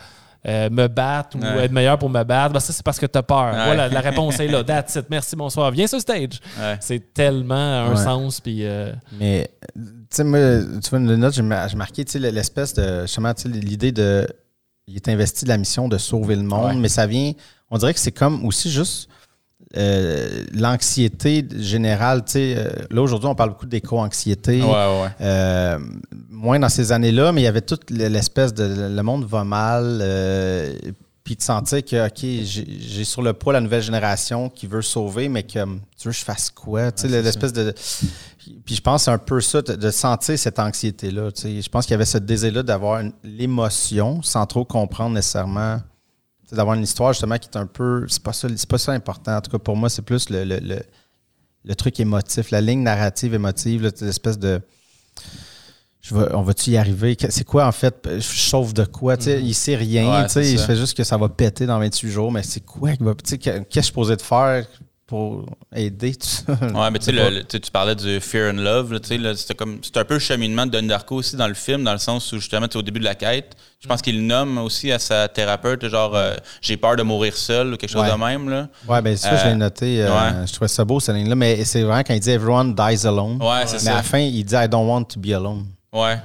euh, 0.47 0.71
me 0.71 0.87
battre 0.87 1.37
ou 1.37 1.41
Ouais. 1.41 1.65
être 1.65 1.73
meilleur 1.73 1.99
pour 1.99 2.09
me 2.09 2.23
battre, 2.23 2.53
ben 2.55 2.61
ça 2.61 2.73
c'est 2.73 2.85
parce 2.85 3.01
que 3.01 3.07
t'as 3.07 3.23
peur. 3.23 3.53
Ouais. 3.53 3.65
Voilà, 3.67 3.89
la 3.89 4.01
réponse 4.09 4.39
est 4.39 4.47
là. 4.47 4.63
That's 4.63 4.95
it. 4.95 5.07
Merci, 5.11 5.35
bonsoir. 5.35 5.73
Viens 5.73 5.89
sur 5.89 6.01
stage. 6.01 6.39
Ouais. 6.61 6.77
C'est 6.81 7.13
tellement 7.13 7.55
un 7.57 7.91
Ouais. 7.91 7.97
sens. 7.97 8.41
Puis 8.41 8.61
euh, 8.65 8.93
Mais, 9.19 9.51
tu 9.75 9.83
sais, 10.11 10.23
moi, 10.23 10.39
tu 10.81 10.91
vois, 10.91 11.01
une 11.01 11.17
note, 11.17 11.35
j'ai 11.35 11.43
mar- 11.43 11.69
j'ai 11.69 11.77
marqué, 11.77 12.05
tu 12.05 12.13
sais, 12.13 12.19
l'espèce 12.31 12.73
de, 12.73 13.03
justement, 13.03 13.35
tu 13.35 13.43
sais, 13.43 13.49
l'idée 13.49 13.91
de, 13.91 14.29
il 14.87 14.95
est 14.95 15.09
investi 15.09 15.45
de 15.45 15.49
la 15.51 15.59
mission 15.59 15.89
de 15.89 15.99
sauver 15.99 16.37
le 16.37 16.43
monde, 16.45 16.67
Ouais. 16.67 16.75
mais 16.77 16.89
ça 16.89 17.09
vient, 17.09 17.33
on 17.69 17.77
dirait 17.77 17.93
que 17.93 18.01
c'est 18.01 18.13
comme 18.13 18.45
aussi 18.47 18.71
juste 18.71 19.09
euh, 19.77 20.45
l'anxiété 20.55 21.47
générale, 21.59 22.25
tu 22.25 22.33
sais, 22.33 22.55
euh, 22.57 22.71
là, 22.91 23.03
aujourd'hui, 23.03 23.29
on 23.29 23.35
parle 23.35 23.51
beaucoup 23.51 23.67
d'éco-anxiété. 23.67 24.63
Ouais, 24.63 24.69
ouais. 24.71 25.11
Euh, 25.21 25.79
moins 26.31 26.59
dans 26.59 26.71
ces 26.71 26.91
années-là, 26.91 27.33
mais 27.33 27.43
il 27.43 27.45
y 27.45 27.49
avait 27.49 27.61
toute 27.61 27.91
l'espèce 27.91 28.55
de 28.55 28.65
le 28.89 29.03
monde 29.03 29.27
va 29.27 29.45
mal, 29.45 30.03
puis 31.23 31.37
de 31.37 31.43
sentir 31.43 31.85
que, 31.85 32.07
OK, 32.07 32.25
j'ai 32.43 33.05
sur 33.05 33.21
le 33.21 33.35
poids 33.35 33.53
la 33.53 33.61
nouvelle 33.61 33.83
génération 33.83 34.49
qui 34.49 34.67
veut 34.67 34.81
sauver, 34.81 35.29
mais 35.29 35.43
que 35.43 35.63
tu 35.99 36.09
veux 36.09 36.13
que 36.13 36.19
je 36.19 36.25
fasse 36.25 36.49
quoi? 36.49 36.91
Tu 36.91 37.03
sais, 37.03 37.23
l'espèce 37.23 37.53
de. 37.53 37.75
Puis 38.65 38.77
je 38.77 38.81
pense 38.81 39.03
c'est 39.03 39.11
un 39.11 39.19
peu 39.19 39.43
ça, 39.43 39.61
de, 39.61 39.91
sentir 39.91 40.39
cette 40.39 40.59
anxiété-là. 40.59 41.31
tu 41.31 41.43
sais. 41.43 41.61
Je 41.61 41.69
pense 41.69 41.85
qu'il 41.85 41.93
y 41.93 41.97
avait 41.97 42.07
ce 42.07 42.17
désir-là 42.17 42.63
d'avoir 42.63 43.03
l'émotion 43.23 44.23
sans 44.23 44.47
trop 44.47 44.65
comprendre 44.65 45.15
nécessairement. 45.15 45.81
D'avoir 46.53 46.77
une 46.77 46.83
histoire 46.83 47.13
justement 47.13 47.37
qui 47.39 47.49
est 47.49 47.57
un 47.59 47.67
peu. 47.67 48.07
C'est 48.09 48.23
pas 48.23 48.33
ça, 48.33 48.49
c'est 48.57 48.69
pas 48.69 48.79
ça 48.79 48.93
important. 48.93 49.37
En 49.37 49.41
tout 49.41 49.51
cas, 49.51 49.59
pour 49.59 49.77
moi, 49.77 49.89
c'est 49.91 50.03
plus 50.03 50.31
le, 50.31 50.45
le, 50.45 50.59
le- 50.61 50.83
le 51.65 51.75
truc 51.75 52.01
émotif, 52.01 52.51
la 52.51 52.61
ligne 52.63 52.83
narrative 52.83 53.35
émotive, 53.35 53.83
là, 53.83 53.91
cette 53.95 54.09
espèce 54.09 54.39
de. 54.39 54.61
Je 56.01 56.15
vais- 56.15 56.33
on 56.33 56.43
va-tu 56.43 56.71
y 56.71 56.77
arriver? 56.77 57.17
C'est 57.29 57.45
quoi 57.45 57.67
en 57.67 57.73
fait? 57.73 58.09
Je 58.17 58.21
sauve 58.21 58.73
de 58.73 58.85
quoi? 58.85 59.17
Tu 59.17 59.25
sais, 59.25 59.43
Il 59.43 59.55
sait 59.55 59.77
rien. 59.77 60.05
Ouais, 60.23 60.29
il 60.53 60.59
fait 60.67 60.77
juste 60.77 60.97
que 60.97 61.05
ça 61.05 61.17
va 61.19 61.29
péter 61.29 61.67
dans 61.67 61.79
28 61.79 62.11
jours, 62.11 62.33
mais 62.33 62.43
c'est 62.43 62.61
quoi? 62.65 62.97
que- 62.97 63.05
Qu'est-ce 63.05 63.37
que 63.37 63.65
je 63.75 63.81
suis 63.81 63.83
supposé 63.89 64.17
de 64.17 64.23
faire? 64.23 64.67
Pour 65.09 65.47
aider 65.75 66.15
tout 66.15 66.27
ça? 66.29 66.53
Ouais, 66.53 66.91
mais 66.93 66.99
tu 67.01 67.07
sais, 67.13 67.61
tu 67.61 67.71
parlais 67.73 67.95
du 67.97 68.21
Fear 68.21 68.53
and 68.55 68.59
Love, 68.59 68.93
là, 68.93 69.01
tu 69.01 69.09
sais, 69.09 69.19
là, 69.19 69.35
c'était 69.35 69.55
comme, 69.55 69.79
c'est 69.83 69.97
un 69.97 70.05
peu 70.05 70.15
le 70.15 70.21
cheminement 70.21 70.67
de 70.67 70.71
Donnie 70.71 70.87
Darko 70.89 71.17
aussi 71.17 71.35
dans 71.35 71.49
le 71.49 71.55
film, 71.55 71.83
dans 71.83 71.93
le 71.95 71.99
sens 71.99 72.31
où 72.33 72.37
justement, 72.37 72.69
tu 72.69 72.75
sais, 72.75 72.79
au 72.79 72.83
début 72.83 73.01
de 73.01 73.05
la 73.05 73.15
quête, 73.17 73.57
je 73.81 73.89
pense 73.89 74.03
qu'il 74.03 74.27
nomme 74.27 74.59
aussi 74.59 74.93
à 74.93 74.99
sa 74.99 75.27
thérapeute, 75.29 75.89
genre, 75.89 76.15
euh, 76.15 76.35
j'ai 76.61 76.77
peur 76.77 76.95
de 76.97 77.03
mourir 77.03 77.35
seul 77.37 77.73
ou 77.73 77.77
quelque 77.79 77.91
chose 77.91 78.03
Ouais. 78.03 78.13
de 78.13 78.17
même, 78.17 78.49
là. 78.51 78.69
Ouais, 78.87 79.01
ben 79.01 79.17
ça, 79.17 79.35
je 79.37 79.47
Euh, 79.47 79.49
l'ai 79.49 79.55
noté. 79.57 80.03
euh, 80.03 80.11
ouais. 80.11 80.47
Je 80.47 80.53
trouvais 80.53 80.69
ça 80.69 80.85
beau, 80.85 81.01
cette 81.01 81.15
ligne-là. 81.17 81.35
Mais 81.37 81.65
c'est 81.65 81.83
vraiment 81.83 82.03
quand 82.03 82.15
il 82.15 82.21
dit 82.21 82.31
Everyone 82.31 82.75
dies 82.75 83.07
alone. 83.07 83.43
Ouais, 83.43 83.67
c'est 83.67 83.75
mais 83.75 83.79
ça. 83.79 83.93
à 83.93 83.97
la 83.97 84.03
fin, 84.03 84.19
il 84.19 84.45
dit 84.45 84.55
I 84.55 84.69
don't 84.69 84.87
want 84.87 85.05
to 85.05 85.19
be 85.19 85.29
alone. 85.33 85.67
Ouais. 85.93 86.19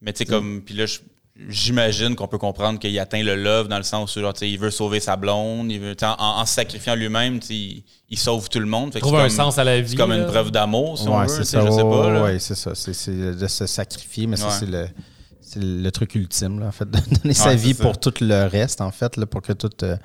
Mais 0.00 0.12
tu 0.14 0.18
sais, 0.18 0.24
comme, 0.24 0.62
puis 0.64 0.74
là, 0.74 0.86
je- 0.86 1.00
j'imagine 1.48 2.14
qu'on 2.14 2.28
peut 2.28 2.38
comprendre 2.38 2.78
qu'il 2.78 2.98
atteint 2.98 3.22
le 3.22 3.34
love 3.34 3.68
dans 3.68 3.76
le 3.78 3.82
sens 3.82 4.14
où, 4.16 4.20
genre, 4.20 4.34
il 4.42 4.58
veut 4.58 4.70
sauver 4.70 5.00
sa 5.00 5.16
blonde, 5.16 5.70
il 5.70 5.80
veut, 5.80 5.96
en, 6.02 6.40
en 6.40 6.46
se 6.46 6.54
sacrifiant 6.54 6.94
lui-même, 6.94 7.40
il, 7.48 7.82
il 8.08 8.18
sauve 8.18 8.48
tout 8.48 8.60
le 8.60 8.66
monde. 8.66 8.92
Trouve 8.92 9.16
un 9.16 9.22
comme- 9.22 9.30
sens 9.30 9.58
à 9.58 9.64
la 9.64 9.80
vie. 9.80 9.90
C'est 9.90 9.96
comme 9.96 10.12
une 10.12 10.26
preuve 10.26 10.50
d'amour, 10.50 10.98
si 10.98 11.08
on 11.08 11.16
ouais, 11.18 11.26
veut, 11.26 11.28
c'est 11.28 11.44
ça. 11.44 11.64
je 11.64 11.70
sais 11.70 11.82
ouais, 11.82 11.90
pas, 12.02 12.10
là. 12.10 12.22
ouais, 12.24 12.38
c'est 12.38 12.54
ça. 12.54 12.74
C'est 12.74 12.92
c'est 12.92 13.12
de 13.36 13.46
se 13.46 13.66
sacrifier, 13.66 14.26
mais 14.26 14.36
ça, 14.36 14.50
c'est 14.50 14.66
le. 14.66 14.86
C'est 15.42 15.64
le 15.64 15.90
truc 15.90 16.14
ultime, 16.14 16.60
là, 16.60 16.66
en 16.66 16.70
fait, 16.70 16.84
de 16.88 16.96
donner 17.22 17.34
sa 17.34 17.56
vie 17.56 17.74
pour 17.74 17.98
tout 17.98 18.14
le 18.20 18.46
reste, 18.46 18.80
en 18.80 18.92
fait, 18.92 19.16
là, 19.16 19.26
pour 19.26 19.42
que 19.42 19.52
tout 19.52 19.68
euh, 19.82 19.96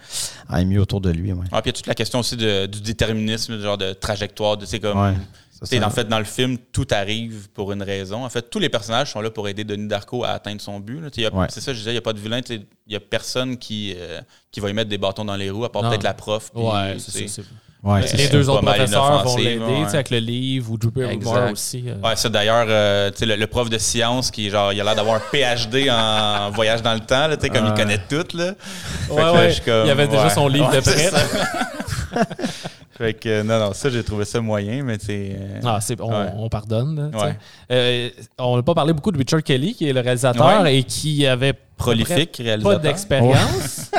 aille 0.49 0.65
mieux 0.65 0.81
autour 0.81 1.01
de 1.01 1.11
lui. 1.11 1.33
Ouais. 1.33 1.45
Ah, 1.51 1.61
puis 1.61 1.69
il 1.69 1.73
y 1.73 1.75
a 1.75 1.77
toute 1.77 1.85
la 1.85 1.93
question 1.93 2.17
aussi 2.17 2.35
de- 2.35 2.65
du 2.65 2.81
déterminisme, 2.81 3.61
genre 3.61 3.77
de 3.77 3.93
trajectoire, 3.93 4.57
de, 4.57 4.65
comme. 4.77 5.15
Ça, 5.63 5.85
en 5.85 5.89
fait, 5.89 6.07
dans 6.07 6.19
le 6.19 6.25
film, 6.25 6.57
tout 6.73 6.87
arrive 6.91 7.47
pour 7.53 7.71
une 7.71 7.81
raison. 7.81 8.25
En 8.25 8.29
fait, 8.29 8.49
tous 8.49 8.59
les 8.59 8.67
personnages 8.69 9.11
sont 9.11 9.21
là 9.21 9.29
pour 9.29 9.47
aider 9.47 9.63
Denis 9.63 9.87
Darko 9.87 10.23
à 10.25 10.29
atteindre 10.31 10.59
son 10.59 10.79
but. 10.79 10.99
Ouais. 11.17 11.47
C'est 11.49 11.61
ça, 11.61 11.71
je 11.73 11.77
disais, 11.77 11.91
il 11.91 11.93
n'y 11.93 11.99
a 11.99 12.01
pas 12.01 12.13
de 12.13 12.19
vilain. 12.19 12.41
Il 12.49 12.65
n'y 12.89 12.95
a 12.95 12.99
personne 12.99 13.57
qui, 13.57 13.93
euh, 13.97 14.19
qui 14.51 14.59
va 14.59 14.69
y 14.69 14.73
mettre 14.73 14.89
des 14.89 14.97
bâtons 14.97 15.23
dans 15.25 15.35
les 15.37 15.49
roues, 15.49 15.63
à 15.65 15.71
part 15.71 15.89
peut-être 15.89 16.03
la 16.03 16.13
prof. 16.13 16.51
Ouais, 16.53 16.95
tu 16.95 16.99
c'est 17.11 17.27
ça. 17.27 17.41
Ouais, 17.83 18.01
les 18.17 18.29
deux 18.29 18.49
autres 18.49 18.63
professeurs 18.65 19.23
vont 19.23 19.37
l'aider 19.37 19.59
ouais. 19.63 19.85
avec 19.85 20.09
le 20.09 20.17
livre 20.17 20.71
ou 20.71 20.77
Drew 20.77 20.89
Barrymore 20.89 21.51
aussi. 21.51 21.83
euh. 21.87 21.99
Ouais, 22.01 22.15
ça 22.15 22.29
d'ailleurs, 22.29 22.65
euh, 22.67 23.11
le, 23.21 23.35
le 23.35 23.47
prof 23.47 23.69
de 23.69 23.77
science 23.77 24.31
qui 24.31 24.49
genre, 24.49 24.73
il 24.73 24.81
a 24.81 24.83
l'air 24.83 24.95
d'avoir 24.95 25.17
un 25.17 25.21
PhD 25.31 25.87
en 25.91 26.49
voyage 26.55 26.81
dans 26.81 26.95
le 26.95 27.01
temps, 27.01 27.27
là, 27.27 27.37
comme 27.37 27.67
il 27.67 27.73
connaît 27.75 28.01
tout. 28.09 28.35
Là. 28.35 28.55
Ouais, 29.11 29.21
là, 29.49 29.53
comme, 29.63 29.85
Il 29.85 29.91
avait 29.91 30.07
déjà 30.07 30.31
son 30.31 30.47
livre 30.47 30.71
de 30.75 30.81
c'est 30.81 31.09
prêt. 31.11 31.11
ça. 31.11 32.25
fait 32.97 33.13
que 33.13 33.27
euh, 33.29 33.43
non, 33.43 33.59
non, 33.59 33.73
ça, 33.73 33.89
j'ai 33.89 34.03
trouvé 34.03 34.25
ça 34.25 34.39
moyen, 34.41 34.83
mais 34.83 34.97
tu 34.97 35.05
sais. 35.07 35.35
euh, 35.39 35.59
Ah, 35.65 35.79
c'est- 35.81 35.99
on, 35.99 36.09
Ouais. 36.09 36.29
on 36.35 36.49
pardonne. 36.49 37.11
là. 37.11 37.19
Ouais. 37.19 37.37
Euh, 37.71 38.09
on 38.37 38.55
n'a 38.57 38.63
pas 38.63 38.73
parlé 38.73 38.93
beaucoup 38.93 39.11
de 39.11 39.17
Richard 39.17 39.43
Kelly, 39.43 39.73
qui 39.75 39.87
est 39.89 39.93
le 39.93 39.99
réalisateur 40.01 40.61
Ouais. 40.61 40.77
et 40.77 40.83
qui 40.83 41.25
avait 41.27 41.53
prolifique 41.77 42.37
pas 42.37 42.43
réalisateur. 42.43 42.79
d'expérience. 42.79 43.91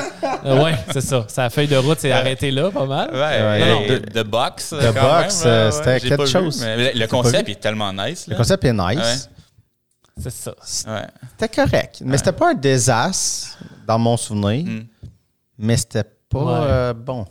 Euh, 0.45 0.65
ouais, 0.65 0.75
c'est 0.93 1.01
ça. 1.03 1.25
Sa 1.29 1.51
feuille 1.51 1.69
de 1.69 1.77
route 1.77 1.99
s'est 2.01 2.11
arrêtée 2.13 2.51
là, 2.51 2.71
pas 2.71 2.87
mal. 2.87 3.11
Ouais, 3.13 3.19
Ouais. 3.21 3.61
non, 3.61 3.67
Non, 3.67 3.81
non, 3.81 3.87
The, 3.99 4.13
The 4.13 4.25
Box. 4.25 4.71
The 4.71 4.95
Box, 4.95 5.47
c'était 5.73 6.01
quelque 6.09 6.27
chose. 6.27 6.61
mais 6.63 6.93
le 6.95 7.01
pas 7.01 7.07
concept 7.09 7.49
est 7.49 7.61
tellement 7.61 7.93
nice. 7.93 8.27
Le 8.29 8.37
concept 8.37 8.65
est 8.65 8.73
nice. 8.73 9.29
C'est 10.19 10.31
ça. 10.31 10.53
Ouais. 10.89 11.07
C'était 11.39 11.55
correct. 11.63 12.03
Mais 12.03 12.17
c'était 12.17 12.33
pas 12.33 12.51
un 12.53 12.55
désastre, 12.55 13.59
dans 13.87 13.99
mon 13.99 14.17
souvenir. 14.17 14.65
Mm. 14.65 14.87
Mais 15.59 15.77
c'était 15.77 16.05
pas 16.31 16.39
Ouais. 16.39 16.53
euh, 16.71 16.95
bon. 16.95 17.27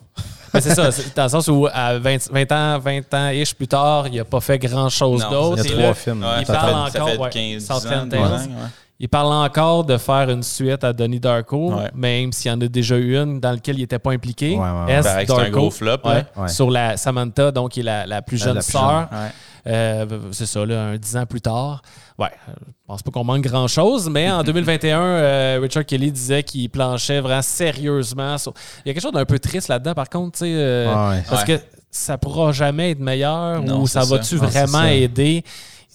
Mais 0.56 0.60
c'est 0.60 0.74
ça, 0.74 0.90
dans 1.14 1.22
le 1.24 1.28
sens 1.28 1.48
où 1.48 1.66
à 1.72 1.98
20, 1.98 2.30
20 2.30 2.52
ans, 2.52 2.78
20 2.78 3.14
ans 3.14 3.28
ish 3.30 3.54
plus 3.54 3.68
tard, 3.68 4.08
il 4.08 4.16
n'a 4.16 4.24
pas 4.24 4.40
fait 4.40 4.58
grand 4.58 4.88
chose 4.88 5.26
d'autre. 5.30 5.62
Il 5.64 5.70
y 5.70 5.74
a 5.74 5.78
trois 5.82 5.94
films. 5.94 6.26
Il 6.40 6.46
ça 6.46 6.52
parle 6.54 6.74
encore, 6.88 7.08
fait 7.10 7.18
ouais, 7.18 7.30
15 7.58 7.64
South 7.64 7.76
ans, 7.86 7.90
Kensington. 7.90 8.08
12 8.10 8.20
ans, 8.20 8.36
ouais. 8.38 8.68
Il 8.98 9.08
parle 9.10 9.30
encore 9.32 9.84
de 9.84 9.98
faire 9.98 10.30
une 10.30 10.42
suite 10.42 10.82
à 10.82 10.92
Donnie 10.94 11.20
Darko, 11.20 11.74
Ouais. 11.74 11.90
même 11.94 12.32
s'il 12.32 12.50
y 12.50 12.54
en 12.54 12.60
a 12.62 12.66
déjà 12.66 12.96
eu 12.96 13.14
une 13.16 13.40
dans 13.40 13.50
laquelle 13.52 13.76
il 13.76 13.82
n'était 13.82 13.98
pas 13.98 14.12
impliqué. 14.12 14.52
Ouais, 14.56 14.58
ouais, 14.58 14.84
ouais. 14.86 14.92
S. 14.94 15.04
Paraît 15.04 15.26
que 15.26 15.32
c'est 15.32 15.38
un 15.38 15.42
Darko. 15.44 15.58
gros 15.58 15.70
flop. 15.70 15.96
Ouais. 16.04 16.14
là. 16.14 16.24
Ouais. 16.42 16.48
Sur 16.48 16.70
la 16.70 16.96
Samantha, 16.96 17.50
donc 17.50 17.72
qui 17.72 17.80
est 17.80 17.82
la, 17.82 18.06
la 18.06 18.22
plus 18.22 18.38
jeune 18.38 18.54
la 18.54 18.62
plus 18.62 18.72
sœur. 18.72 19.08
Ouais. 19.12 19.28
Euh, 19.68 20.06
c'est 20.32 20.46
ça, 20.46 20.64
là, 20.64 20.80
un 20.84 20.96
dix 20.96 21.14
ans 21.16 21.26
plus 21.26 21.40
tard. 21.42 21.82
Ouais, 22.18 22.30
je 22.48 22.52
pense 22.86 23.02
pas 23.02 23.10
qu'on 23.10 23.24
manque 23.24 23.42
grand-chose, 23.42 24.08
mais 24.08 24.30
en 24.30 24.42
2021, 24.44 24.98
euh, 25.02 25.58
Richard 25.60 25.84
Kelly 25.84 26.10
disait 26.10 26.42
qu'il 26.44 26.70
planchait 26.70 27.20
vraiment 27.20 27.42
sérieusement. 27.42 28.38
sur- 28.38 28.54
Il 28.84 28.88
y 28.88 28.90
a 28.90 28.94
quelque 28.94 29.02
chose 29.02 29.12
d'un 29.12 29.24
peu 29.26 29.38
triste 29.38 29.68
là-dedans, 29.68 29.92
par 29.94 30.08
contre, 30.08 30.38
tu 30.38 30.44
sais, 30.46 30.54
euh, 30.54 31.10
Ouais. 31.10 31.22
parce 31.28 31.42
Ouais. 31.46 31.58
que 31.58 31.62
ça 31.90 32.16
pourra 32.16 32.52
jamais 32.52 32.92
être 32.92 33.00
meilleur 33.00 33.60
Non, 33.62 33.80
ou 33.82 33.86
ça 33.86 34.04
va-tu 34.04 34.36
vraiment 34.36 34.78
ça. 34.82 34.94
aider? 34.94 35.44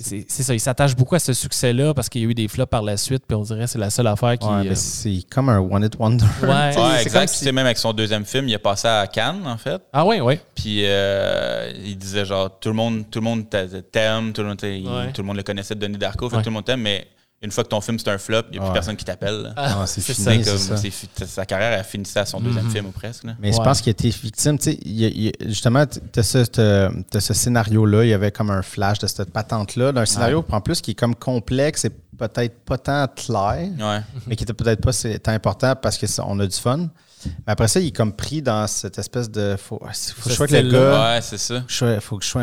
C'est 0.04 0.26
c'est 0.28 0.44
ça, 0.44 0.54
il 0.54 0.60
s'attache 0.60 0.96
beaucoup 0.96 1.16
à 1.16 1.20
ce 1.20 1.34
succès-là 1.34 1.94
parce 1.94 2.10
qu'il 2.10 2.22
y 2.22 2.26
a 2.26 2.30
eu 2.30 2.34
des 2.34 2.48
flops 2.48 2.70
par 2.70 2.82
la 2.82 2.98
suite, 2.98 3.24
puis 3.28 3.36
on 3.36 3.42
dirait 3.44 3.62
que 3.62 3.68
c'est 3.68 3.80
la 3.80 3.90
seule 3.90 4.08
affaire 4.08 4.38
qui... 4.38 4.48
Ouais, 4.48 4.70
euh, 4.70 4.76
c'est 4.76 5.24
comme 5.30 5.50
un 5.50 5.60
one 5.60 5.84
hit 5.84 5.96
wonder. 6.00 6.26
Ouais. 6.42 6.48
Ouais, 6.50 6.72
c'est 6.98 7.02
exact. 7.04 7.30
si- 7.30 7.44
sais, 7.46 7.52
même 7.52 7.66
avec 7.66 7.78
son 7.78 7.94
deuxième 7.94 8.26
film, 8.26 8.48
il 8.50 8.54
est 8.54 8.58
passé 8.58 8.88
à 8.88 9.08
Cannes, 9.08 9.42
en 9.46 9.58
fait. 9.58 9.82
Ah 9.94 10.06
oui, 10.06 10.20
oui. 10.22 10.40
Puis 10.56 10.82
euh, 10.86 11.72
il 11.84 11.98
disait 11.98 12.26
genre 12.26 12.60
tout 12.60 12.70
le 12.70 12.76
monde 12.76 13.10
tout 13.10 13.20
le 13.20 13.24
monde 13.26 13.50
t'a- 13.50 13.68
t'aime, 13.68 14.34
tout 14.34 14.42
le 14.42 14.48
monde 14.50 14.58
Ouais. 14.62 15.12
tout 15.14 15.22
le 15.22 15.28
monde 15.28 15.38
le 15.38 15.44
connaissait 15.44 15.76
de 15.76 15.80
Denis 15.80 15.98
Darko, 15.98 16.30
fait 16.30 16.38
que 16.38 16.42
tout 16.44 16.50
le 16.50 16.54
monde 16.54 16.66
t'aime, 16.66 16.82
mais 16.82 17.08
une 17.44 17.52
fois 17.52 17.64
que 17.64 17.70
ton 17.70 17.82
film 17.82 17.98
c'est 17.98 18.10
un 18.10 18.18
flop, 18.18 18.44
il 18.52 18.52
n'y 18.52 18.58
a 18.58 18.62
plus 18.62 18.68
Ouais. 18.68 18.74
personne 18.74 18.96
qui 18.96 19.04
t'appelle. 19.06 19.42
là. 19.42 19.54
Ah, 19.56 19.84
c'est 19.88 20.02
ça, 20.02 20.14
ça. 20.58 21.26
sa 21.26 21.46
carrière 21.46 21.80
a 21.80 21.84
fini 21.84 22.06
à 22.16 22.26
son 22.26 22.40
deuxième 22.40 22.70
film 22.70 22.86
ou 22.88 22.92
presque. 22.92 23.24
là. 23.24 23.34
Mais 23.40 23.52
je 23.52 23.58
pense 23.58 23.82
qu'il 23.82 23.90
a 23.90 23.92
été 23.92 24.10
victime. 24.10 24.58
Tu 24.58 24.72
sais, 24.72 24.80
il 24.86 24.92
y 24.92 25.06
a- 25.06 25.10
il 25.10 25.22
y 25.24 25.28
a- 25.30 25.48
justement, 25.48 25.86
tu 25.86 26.20
as 26.20 26.24
ce, 26.24 26.38
t'as- 26.46 26.92
t'as 27.10 27.20
ce 27.20 27.34
scénario-là, 27.34 28.04
il 28.04 28.10
y 28.10 28.14
avait 28.14 28.32
comme 28.32 28.52
un 28.52 28.62
flash 28.62 29.00
de 29.00 29.08
cette 29.08 29.32
patente-là, 29.32 29.92
d'un 29.92 30.06
scénario 30.06 30.46
en 30.52 30.62
plus 30.62 30.82
qui 30.82 30.92
est 30.92 30.96
comme 30.96 31.16
complexe 31.16 31.86
et 31.86 31.90
peut-être 32.18 32.60
pas 32.66 32.78
tant 32.78 33.08
clair, 33.08 33.70
Ouais. 33.80 34.02
mais 34.28 34.36
qui 34.36 34.44
était 34.44 34.54
peut-être 34.54 34.82
pas 34.82 34.92
tant 34.94 35.32
important 35.32 35.76
parce 35.76 35.98
qu'on 35.98 36.40
a 36.40 36.46
du 36.46 36.56
fun. 36.56 36.90
Mais 37.26 37.54
après 37.54 37.68
ça, 37.68 37.80
il 37.80 37.88
est 37.88 37.92
comme 37.96 38.14
pris 38.14 38.42
dans 38.42 38.66
cette 38.68 38.98
espèce 39.00 39.30
de. 39.30 39.56
Faut, 39.58 39.80
faut 39.80 40.24
que 40.24 40.30
je 40.30 40.36
sois 40.36 40.48
que 40.48 40.56
le 40.56 40.72
gars. 40.72 41.14
Ouais, 41.16 41.20
c'est 41.22 41.38
ça. 41.38 41.64
sois- 41.68 42.00
faut 42.00 42.18
que 42.18 42.24
je 42.26 42.30
sois. 42.30 42.42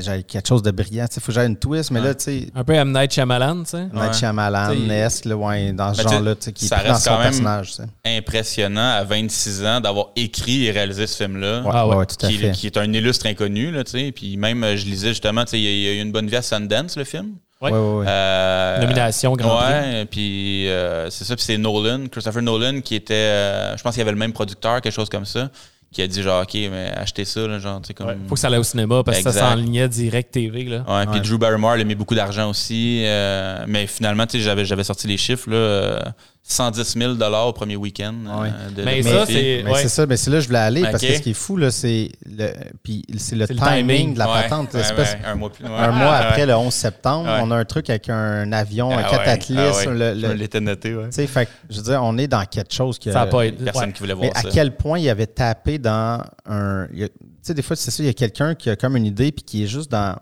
j'ai 0.00 0.22
quelque 0.24 0.46
chose 0.48 0.62
de 0.62 0.70
brillant. 0.70 1.06
Il 1.14 1.20
faut 1.20 1.26
que 1.28 1.32
j'aille 1.32 1.48
une 1.48 1.56
twist, 1.56 1.90
mais 1.90 2.00
là, 2.00 2.14
tu 2.14 2.24
sais. 2.24 2.46
Un 2.54 2.64
peu 2.64 2.72
M. 2.74 2.92
Night 2.92 3.12
Shyamalan, 3.12 3.64
tu 3.64 3.70
sais. 3.70 3.84
Night 3.84 3.94
Ouais. 3.94 4.12
Shyamalan-esque, 4.12 5.24
là, 5.26 5.36
ouais, 5.36 5.72
dans 5.72 5.92
ce 5.94 5.98
Mais 5.98 6.04
tu 6.04 6.08
sais, 6.10 6.14
genre-là, 6.16 6.34
tu 6.34 6.42
sais, 6.42 6.52
qui 6.52 6.66
est 6.66 6.68
pris 6.68 6.86
dans 6.86 6.92
reste 6.92 7.04
son 7.04 7.10
quand 7.10 7.18
même- 7.18 7.24
personnage. 7.30 7.72
Impressionnant 8.04 8.90
à 8.90 9.04
26 9.04 9.64
ans 9.64 9.80
d'avoir 9.80 10.06
écrit 10.16 10.66
et 10.66 10.70
réalisé 10.70 11.06
ce 11.06 11.16
film-là. 11.22 11.62
Ouais, 11.62 11.70
Ah 11.72 11.86
ouais. 11.88 11.96
ouais, 11.96 12.06
tout 12.06 12.24
à 12.24 12.28
qui, 12.28 12.38
fait. 12.38 12.52
qui 12.52 12.66
est 12.66 12.76
un 12.76 12.92
illustre 12.92 13.26
inconnu, 13.26 13.70
là, 13.70 13.84
tu 13.84 13.92
sais. 13.92 14.12
Puis 14.12 14.36
même, 14.36 14.64
je 14.76 14.84
lisais 14.86 15.08
justement, 15.08 15.44
tu 15.44 15.52
sais, 15.52 15.58
il 15.60 15.64
y 15.64 15.66
a- 15.66 15.70
il 15.70 15.80
y 15.80 15.88
a 15.88 15.92
eu 15.92 16.00
une 16.02 16.12
bonne 16.12 16.28
vie 16.28 16.36
à 16.36 16.42
Sundance, 16.42 16.96
le 16.96 17.04
film. 17.04 17.32
Ouais. 17.64 17.72
Ouais, 17.72 17.78
ouais, 17.78 17.98
ouais. 18.00 18.06
Euh, 18.08 18.80
Nomination, 18.80 19.32
Grand 19.34 19.56
Prix. 19.58 19.66
Ouais, 19.72 20.04
puis 20.06 20.68
euh, 20.68 21.10
c'est 21.10 21.24
ça. 21.24 21.34
Puis 21.36 21.44
c'est 21.44 21.58
Nolan, 21.58 22.06
Christopher 22.10 22.42
Nolan, 22.42 22.80
qui 22.80 22.94
était. 22.94 23.14
euh, 23.14 23.76
je 23.76 23.82
pense 23.82 23.92
qu'il 23.94 24.00
y 24.00 24.02
avait 24.02 24.12
le 24.12 24.18
même 24.18 24.32
producteur, 24.32 24.80
quelque 24.80 24.92
chose 24.92 25.08
comme 25.08 25.24
ça, 25.24 25.50
qui 25.92 26.02
a 26.02 26.06
dit 26.06 26.22
genre, 26.22 26.42
OK, 26.42 26.54
mais 26.54 26.90
achetez 26.96 27.24
ça, 27.24 27.46
là, 27.46 27.58
genre, 27.58 27.80
tu 27.80 27.88
sais, 27.88 27.94
comme. 27.94 28.08
Ouais, 28.08 28.16
Faut 28.28 28.34
que 28.34 28.40
ça 28.40 28.48
aille 28.48 28.56
au 28.58 28.62
cinéma 28.64 29.02
parce 29.04 29.18
que 29.18 29.30
ça 29.30 29.32
s'enlignait 29.50 29.88
direct 29.88 30.32
TV. 30.32 30.64
Là. 30.64 30.84
Ouais, 30.88 31.06
puis. 31.06 31.20
Drew 31.20 31.38
Barrymore, 31.38 31.76
il 31.76 31.82
a 31.82 31.84
mis 31.84 31.94
beaucoup 31.94 32.14
d'argent 32.14 32.50
aussi. 32.50 33.02
euh, 33.04 33.64
mais 33.68 33.86
finalement, 33.86 34.26
tu 34.26 34.38
sais, 34.38 34.44
j'avais, 34.44 34.64
j'avais 34.64 34.84
sorti 34.84 35.06
les 35.06 35.16
chiffres, 35.16 35.48
là. 35.50 36.12
Euh, 36.46 36.46
110 36.46 36.98
000 36.98 37.12
au 37.14 37.52
premier 37.52 37.76
week-end. 37.76 38.14
Ouais. 38.26 38.50
euh, 38.54 38.70
de- 38.70 38.82
Mais 38.84 39.02
ça, 39.02 39.24
c'est- 39.26 39.62
Mais 39.64 39.70
ouais. 39.70 39.78
c'est 39.82 39.88
ça, 39.88 40.04
mais 40.06 40.16
c'est 40.16 40.30
là 40.30 40.36
que 40.36 40.42
je 40.42 40.46
voulais 40.48 40.58
aller 40.58 40.82
parce 40.82 41.00
que 41.02 41.14
ce 41.14 41.20
qui 41.22 41.30
est 41.30 41.34
fou, 41.34 41.56
là, 41.56 41.70
c'est 41.70 42.10
le, 42.26 42.50
puis 42.82 43.02
c'est 43.16 43.34
le 43.34 43.46
C'est 43.46 43.54
le 43.54 43.60
timing, 43.60 44.14
de 44.14 44.18
la 44.18 44.26
Ouais, 44.30 44.42
patente. 44.42 44.72
ouais, 44.74 44.80
l'espèce- 44.80 45.14
ouais, 45.14 45.20
un 45.24 45.34
mois 45.36 45.50
plus. 45.50 45.64
ouais. 45.64 45.70
Un 45.70 45.90
mois 45.92 46.10
Ouais. 46.10 46.16
après, 46.26 46.46
le 46.46 46.54
11 46.54 46.74
septembre, 46.74 47.28
Ouais. 47.30 47.38
on 47.42 47.50
a 47.50 47.56
un 47.56 47.64
truc 47.64 47.88
avec 47.88 48.08
un 48.10 48.52
avion, 48.52 48.90
un 48.90 48.98
Ah 48.98 49.10
ouais, 49.10 49.16
cataclysme. 49.18 49.58
ah 49.58 49.88
ouais. 49.90 49.94
le- 50.14 50.20
Je 50.20 50.26
le- 50.26 50.32
l'étais 50.34 50.60
noté, 50.60 50.94
fait 51.26 51.46
que, 51.46 51.50
je 51.70 51.76
veux 51.78 51.82
dire, 51.84 52.00
on 52.02 52.18
est 52.18 52.28
dans 52.28 52.44
quelque 52.44 52.72
chose 52.74 52.98
qui 52.98 53.10
Ça 53.10 53.20
n'a 53.20 53.26
pas 53.26 53.46
été. 53.46 53.64
Personne 53.64 53.84
ouais. 53.86 53.92
qui 53.92 54.00
voulait 54.00 54.14
Mais 54.14 54.26
voir 54.28 54.32
à 54.36 54.42
ça. 54.42 54.48
quel 54.52 54.76
point 54.76 54.98
il 54.98 55.08
avait 55.08 55.26
tapé 55.26 55.78
dans 55.78 56.22
un. 56.46 56.86
Tu 56.92 57.08
sais, 57.42 57.54
des 57.54 57.62
fois, 57.62 57.76
c'est 57.76 57.90
ça, 57.90 58.02
il 58.02 58.06
y 58.06 58.10
a 58.10 58.12
quelqu'un 58.14 58.54
qui 58.54 58.70
a 58.70 58.76
comme 58.76 58.96
une 58.96 59.06
idée 59.06 59.32
puis 59.32 59.44
qui 59.44 59.64
est 59.64 59.66
juste 59.66 59.90
dans. 59.90 60.16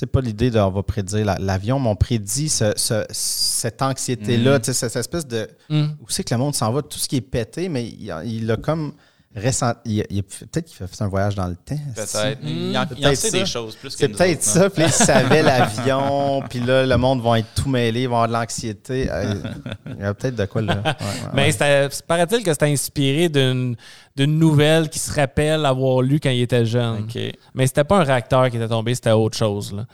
Sais, 0.00 0.06
pas 0.06 0.22
l'idée 0.22 0.50
de 0.50 0.58
on 0.58 0.70
va 0.70 0.82
prédire 0.82 1.26
la- 1.26 1.38
l'avion, 1.38 1.78
mais 1.78 1.88
on 1.90 1.94
prédit 1.94 2.48
ce- 2.48 2.72
ce- 2.74 3.04
cette 3.10 3.82
anxiété-là, 3.82 4.58
sais, 4.62 4.72
cette 4.72 4.96
espèce 4.96 5.26
de. 5.26 5.46
Hum. 5.68 5.94
Où 6.00 6.06
c'est 6.08 6.24
que 6.24 6.32
le 6.32 6.38
monde 6.38 6.54
s'en 6.54 6.72
va, 6.72 6.80
tout 6.80 6.98
ce 6.98 7.06
qui 7.06 7.16
est 7.16 7.20
pété, 7.20 7.68
mais 7.68 7.86
il, 7.86 8.10
il 8.24 8.50
a 8.50 8.56
comme 8.56 8.94
il 9.34 10.04
il 10.10 10.18
a- 10.18 10.22
Peut-être 10.22 10.66
qu'il 10.66 10.76
fait 10.88 11.02
un 11.02 11.08
voyage 11.08 11.36
dans 11.36 11.46
le 11.46 11.54
temps. 11.54 11.76
Peut-être. 11.94 12.38
Il 12.42 12.76
en, 12.76 12.84
il 12.96 13.16
sait 13.16 13.30
ça. 13.30 13.38
des 13.38 13.46
choses 13.46 13.76
plus 13.76 13.90
que 13.90 13.98
C'est 13.98 14.08
peut-être 14.08 14.38
autres, 14.40 14.42
ça, 14.42 14.70
puis 14.70 14.82
il 14.84 14.90
savait 14.90 15.42
l'avion, 15.44 16.42
puis 16.50 16.58
là, 16.60 16.84
le 16.84 16.96
monde 16.96 17.22
va 17.22 17.38
être 17.38 17.54
tout 17.54 17.68
mêlé, 17.68 18.02
ils 18.02 18.08
vont 18.08 18.16
avoir 18.22 18.28
de 18.28 18.32
l'anxiété. 18.32 19.08
Euh, 19.10 19.34
Il 19.98 20.00
y 20.00 20.04
a 20.04 20.14
peut-être 20.14 20.34
de 20.34 20.44
quoi 20.46 20.62
là. 20.62 20.74
Ouais, 20.84 20.90
ouais, 20.90 20.94
Mais 21.32 21.42
ouais. 21.44 21.52
c'était- 21.52 21.88
paraît-il 22.08 22.42
que 22.42 22.52
c'était 22.52 22.66
inspiré 22.66 23.28
d'une 23.28 23.76
d'une 24.16 24.38
nouvelle 24.38 24.88
qu'il 24.90 25.00
se 25.00 25.12
rappelle 25.12 25.64
avoir 25.64 26.02
lu 26.02 26.18
quand 26.20 26.30
il 26.30 26.42
était 26.42 26.66
jeune. 26.66 27.04
OK. 27.04 27.18
Mais 27.54 27.66
c'était 27.68 27.84
pas 27.84 27.98
un 28.00 28.04
réacteur 28.04 28.50
qui 28.50 28.56
était 28.56 28.68
tombé, 28.68 28.94
c'était 28.94 29.12
autre 29.12 29.36
chose. 29.38 29.72
là. 29.72 29.86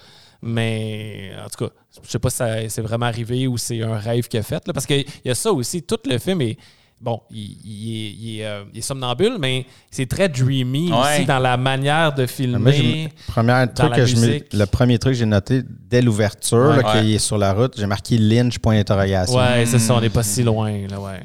Mais 0.42 1.32
en 1.44 1.48
tout 1.48 1.66
cas, 1.66 1.72
je 2.02 2.10
sais 2.10 2.18
pas 2.18 2.30
si 2.30 2.36
ça- 2.36 2.68
c'est 2.68 2.82
vraiment 2.82 3.06
arrivé 3.06 3.46
ou 3.46 3.56
c'est 3.58 3.82
un 3.82 3.98
rêve 3.98 4.28
qu'il 4.28 4.40
a 4.40 4.42
fait. 4.42 4.66
là, 4.66 4.72
parce 4.72 4.86
qu'il 4.86 5.04
y 5.24 5.30
a 5.30 5.34
ça 5.34 5.52
aussi, 5.52 5.82
tout 5.82 5.98
le 6.08 6.18
film 6.18 6.40
est. 6.40 6.56
Bon, 6.98 7.20
il, 7.30 7.58
il 7.62 7.94
est, 7.94 8.10
il 8.10 8.40
est, 8.40 8.46
euh, 8.46 8.64
il 8.72 8.78
est 8.78 8.82
somnambule, 8.82 9.36
mais 9.38 9.66
c'est 9.90 10.06
très 10.06 10.30
dreamy 10.30 10.90
Ouais. 10.90 10.98
aussi 10.98 11.24
dans 11.26 11.38
la 11.38 11.58
manière 11.58 12.14
de 12.14 12.22
Moi, 12.22 12.26
filmer. 12.72 13.08
premier 13.28 13.66
truc 13.74 13.90
la 13.90 13.96
que 13.96 14.06
je 14.06 14.16
me- 14.16 14.26
musique. 14.26 14.52
le 14.54 14.64
premier 14.64 14.98
truc 14.98 15.12
que 15.12 15.18
j'ai 15.18 15.26
noté 15.26 15.62
dès 15.90 16.00
l'ouverture, 16.00 16.70
Ouais. 16.70 16.82
là, 16.82 16.94
Ouais. 16.94 17.00
qu'il 17.02 17.12
est 17.14 17.18
sur 17.18 17.36
la 17.36 17.52
route, 17.52 17.74
j'ai 17.76 17.84
marqué 17.86 18.16
Lynch, 18.16 18.58
point 18.60 18.76
d'interrogation. 18.76 19.36
Ouais, 19.36 19.66
c'est 19.66 19.78
ça, 19.78 19.94
on 19.94 20.00
n'est 20.00 20.08
pas 20.08 20.22
si 20.22 20.42
loin. 20.42 20.72
Là, 20.88 20.98
ouais. 20.98 21.20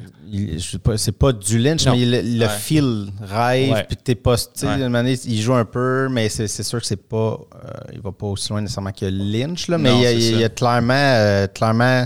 C'est 0.98 1.12
pas 1.18 1.32
du 1.32 1.58
Lynch, 1.58 1.86
Non. 1.86 1.96
mais 1.96 2.04
le, 2.04 2.20
le 2.20 2.44
Ouais. 2.46 2.48
feel 2.48 3.06
rêve, 3.22 3.72
Ouais. 3.72 3.84
puis 3.88 3.96
t'es 3.96 4.14
pas. 4.14 4.34
Il 5.24 5.40
joue 5.40 5.54
un 5.54 5.64
peu, 5.64 6.08
mais 6.10 6.28
c'est 6.28 6.48
sûr 6.48 6.80
que 6.80 6.86
c'est 6.86 6.96
pas. 7.08 7.38
euh, 7.64 7.70
il 7.94 8.00
va 8.02 8.12
pas 8.12 8.26
aussi 8.26 8.50
loin 8.50 8.60
nécessairement 8.60 8.92
que 8.92 9.06
Lynch, 9.06 9.68
là, 9.68 9.78
mais 9.78 9.90
Non, 9.90 10.02
il, 10.02 10.38
y 10.38 10.44
a, 10.44 10.48
clairement. 10.50 10.92
euh, 10.94 11.46
clairement 11.46 12.04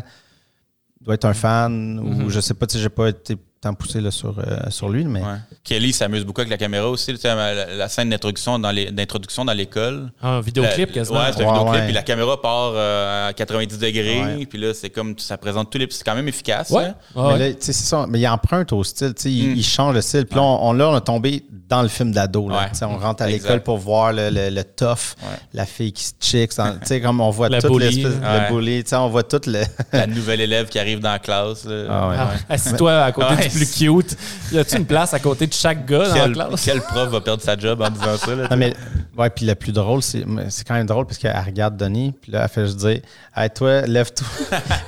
il 1.01 1.05
doit 1.05 1.15
être 1.15 1.25
un 1.25 1.35
fan, 1.35 1.99
ou 2.01 2.31
je 2.31 2.41
sais 2.41 2.55
pas, 2.55 2.67
tu 2.67 2.77
sais, 2.77 2.83
j'ai 2.83 2.89
pas 2.89 3.09
été 3.11 3.37
tant 3.69 3.75
poussé 3.75 4.01
là, 4.01 4.11
sur, 4.11 4.35
euh, 4.39 4.57
sur 4.71 4.89
lui, 4.89 5.05
mais. 5.05 5.21
Ouais. 5.21 5.27
Kelly 5.65 5.93
s'amuse 5.93 6.25
beaucoup 6.25 6.41
avec 6.41 6.51
la 6.51 6.57
caméra 6.59 6.89
aussi. 6.89 7.17
Sais, 7.17 7.29
la, 7.35 7.67
la 7.75 7.89
scène 7.89 8.11
d'introduction 8.11 8.59
dans 8.59 8.71
les- 8.71 8.91
d'introduction 8.91 9.45
dans 9.45 9.53
l'école. 9.53 10.11
Un 10.23 10.41
vidéoclip 10.41 10.93
quasiment. 10.93 11.19
Ouais, 11.21 11.27
c'est 11.37 11.43
un 11.45 11.49
Ouais, 11.49 11.59
vidéoclip. 11.59 11.85
Puis 11.85 11.93
la 11.95 12.03
caméra 12.03 12.41
part 12.41 12.73
euh, 12.75 13.29
à 13.29 13.33
90 13.33 13.79
degrés. 13.79 14.47
Puis 14.49 14.59
là, 14.59 14.73
c'est 14.75 14.91
comme 14.91 15.19
ça 15.19 15.37
présente 15.37 15.71
tous 15.71 15.79
les. 15.79 15.87
C'est 15.91 16.05
quand 16.05 16.15
même 16.15 16.29
efficace. 16.29 16.71
Ouais. 16.71 16.85
hein. 16.85 16.95
Ah 17.17 17.31
Mais 17.37 17.51
là, 17.51 17.55
c'est 17.61 17.73
ça. 17.73 18.07
Mais 18.09 18.21
il 18.21 18.29
emprunte 18.29 18.73
au 18.73 18.85
style, 18.85 19.15
tu 19.15 19.23
sais, 19.23 19.31
il, 19.33 19.51
Mm. 19.51 19.57
il 19.57 19.65
change 19.65 19.95
le 19.95 20.01
style. 20.01 20.27
Puis 20.27 20.37
là, 20.37 20.43
on, 20.43 20.69
on- 20.69 20.73
là, 20.73 20.89
on 20.91 20.97
est 20.97 21.01
tombé 21.01 21.45
dans 21.69 21.83
le 21.83 21.89
film 21.89 22.13
d'ado. 22.13 22.49
là. 22.49 22.71
On 22.83 22.97
rentre 22.99 23.23
à 23.25 23.29
Exact. 23.31 23.43
l'école 23.49 23.63
pour 23.65 23.79
voir 23.79 24.13
le, 24.13 24.31
le, 24.31 24.51
le 24.51 24.63
tough, 24.63 25.17
Ouais. 25.23 25.37
la 25.53 25.67
fille 25.67 25.93
qui 25.93 26.05
se 26.05 26.13
chick. 26.21 26.51
Tu 26.51 26.63
sais, 26.85 27.01
comme 27.01 27.21
on 27.21 27.31
voit 27.31 27.49
Le 27.49 27.61
tout 27.61 27.77
le 27.79 27.89
bully. 27.89 28.85
On 28.93 29.09
voit 29.09 29.25
tout 29.25 29.41
le. 29.47 29.63
La 29.93 30.07
nouvelle 30.07 30.41
élève 30.41 30.69
qui 30.69 30.79
arrive 30.79 31.01
dans 31.01 31.11
la 31.11 31.19
classe. 31.19 31.65
là. 31.65 31.85
Ah 31.91 32.09
ouais. 32.09 32.15
Ah, 32.19 32.55
Assis-toi 32.55 33.03
à 33.03 33.11
côté 33.13 33.35
Ouais. 33.35 33.49
du 33.49 33.56
plus 33.57 33.71
cute. 33.73 34.17
Y 34.53 34.59
a-tu 34.59 34.77
une 34.77 34.87
place 34.87 35.15
à 35.15 35.19
côté 35.19 35.47
de 35.47 35.53
chaque 35.53 35.87
gars 35.87 36.09
dans 36.09 36.15
Quel, 36.15 36.33
la 36.33 36.45
classe? 36.47 36.63
quel 36.65 36.81
prof 36.81 37.09
va 37.11 37.21
perdre 37.21 37.43
sa 37.43 37.57
job 37.59 37.81
en 37.81 37.91
disant 37.91 38.17
ça? 38.17 38.35
Là, 38.35 38.49
Non, 38.51 38.57
mais, 38.57 38.75
ouais, 39.17 39.31
puis 39.31 39.47
le 39.47 39.55
plus 39.55 39.73
drôle, 39.73 40.03
c'est 40.03 40.25
quand 40.67 40.75
même 40.75 40.87
drôle 40.87 41.07
parce 41.07 41.19
qu'elle 41.19 41.37
regarde 41.45 41.77
Denis, 41.77 42.13
puis 42.21 42.33
là, 42.33 42.43
elle 42.45 42.49
fait 42.49 42.67
juste 42.67 42.79
dire 42.79 43.01
Hey, 43.35 43.51
toi, 43.51 43.83
lève-toi. 43.83 44.27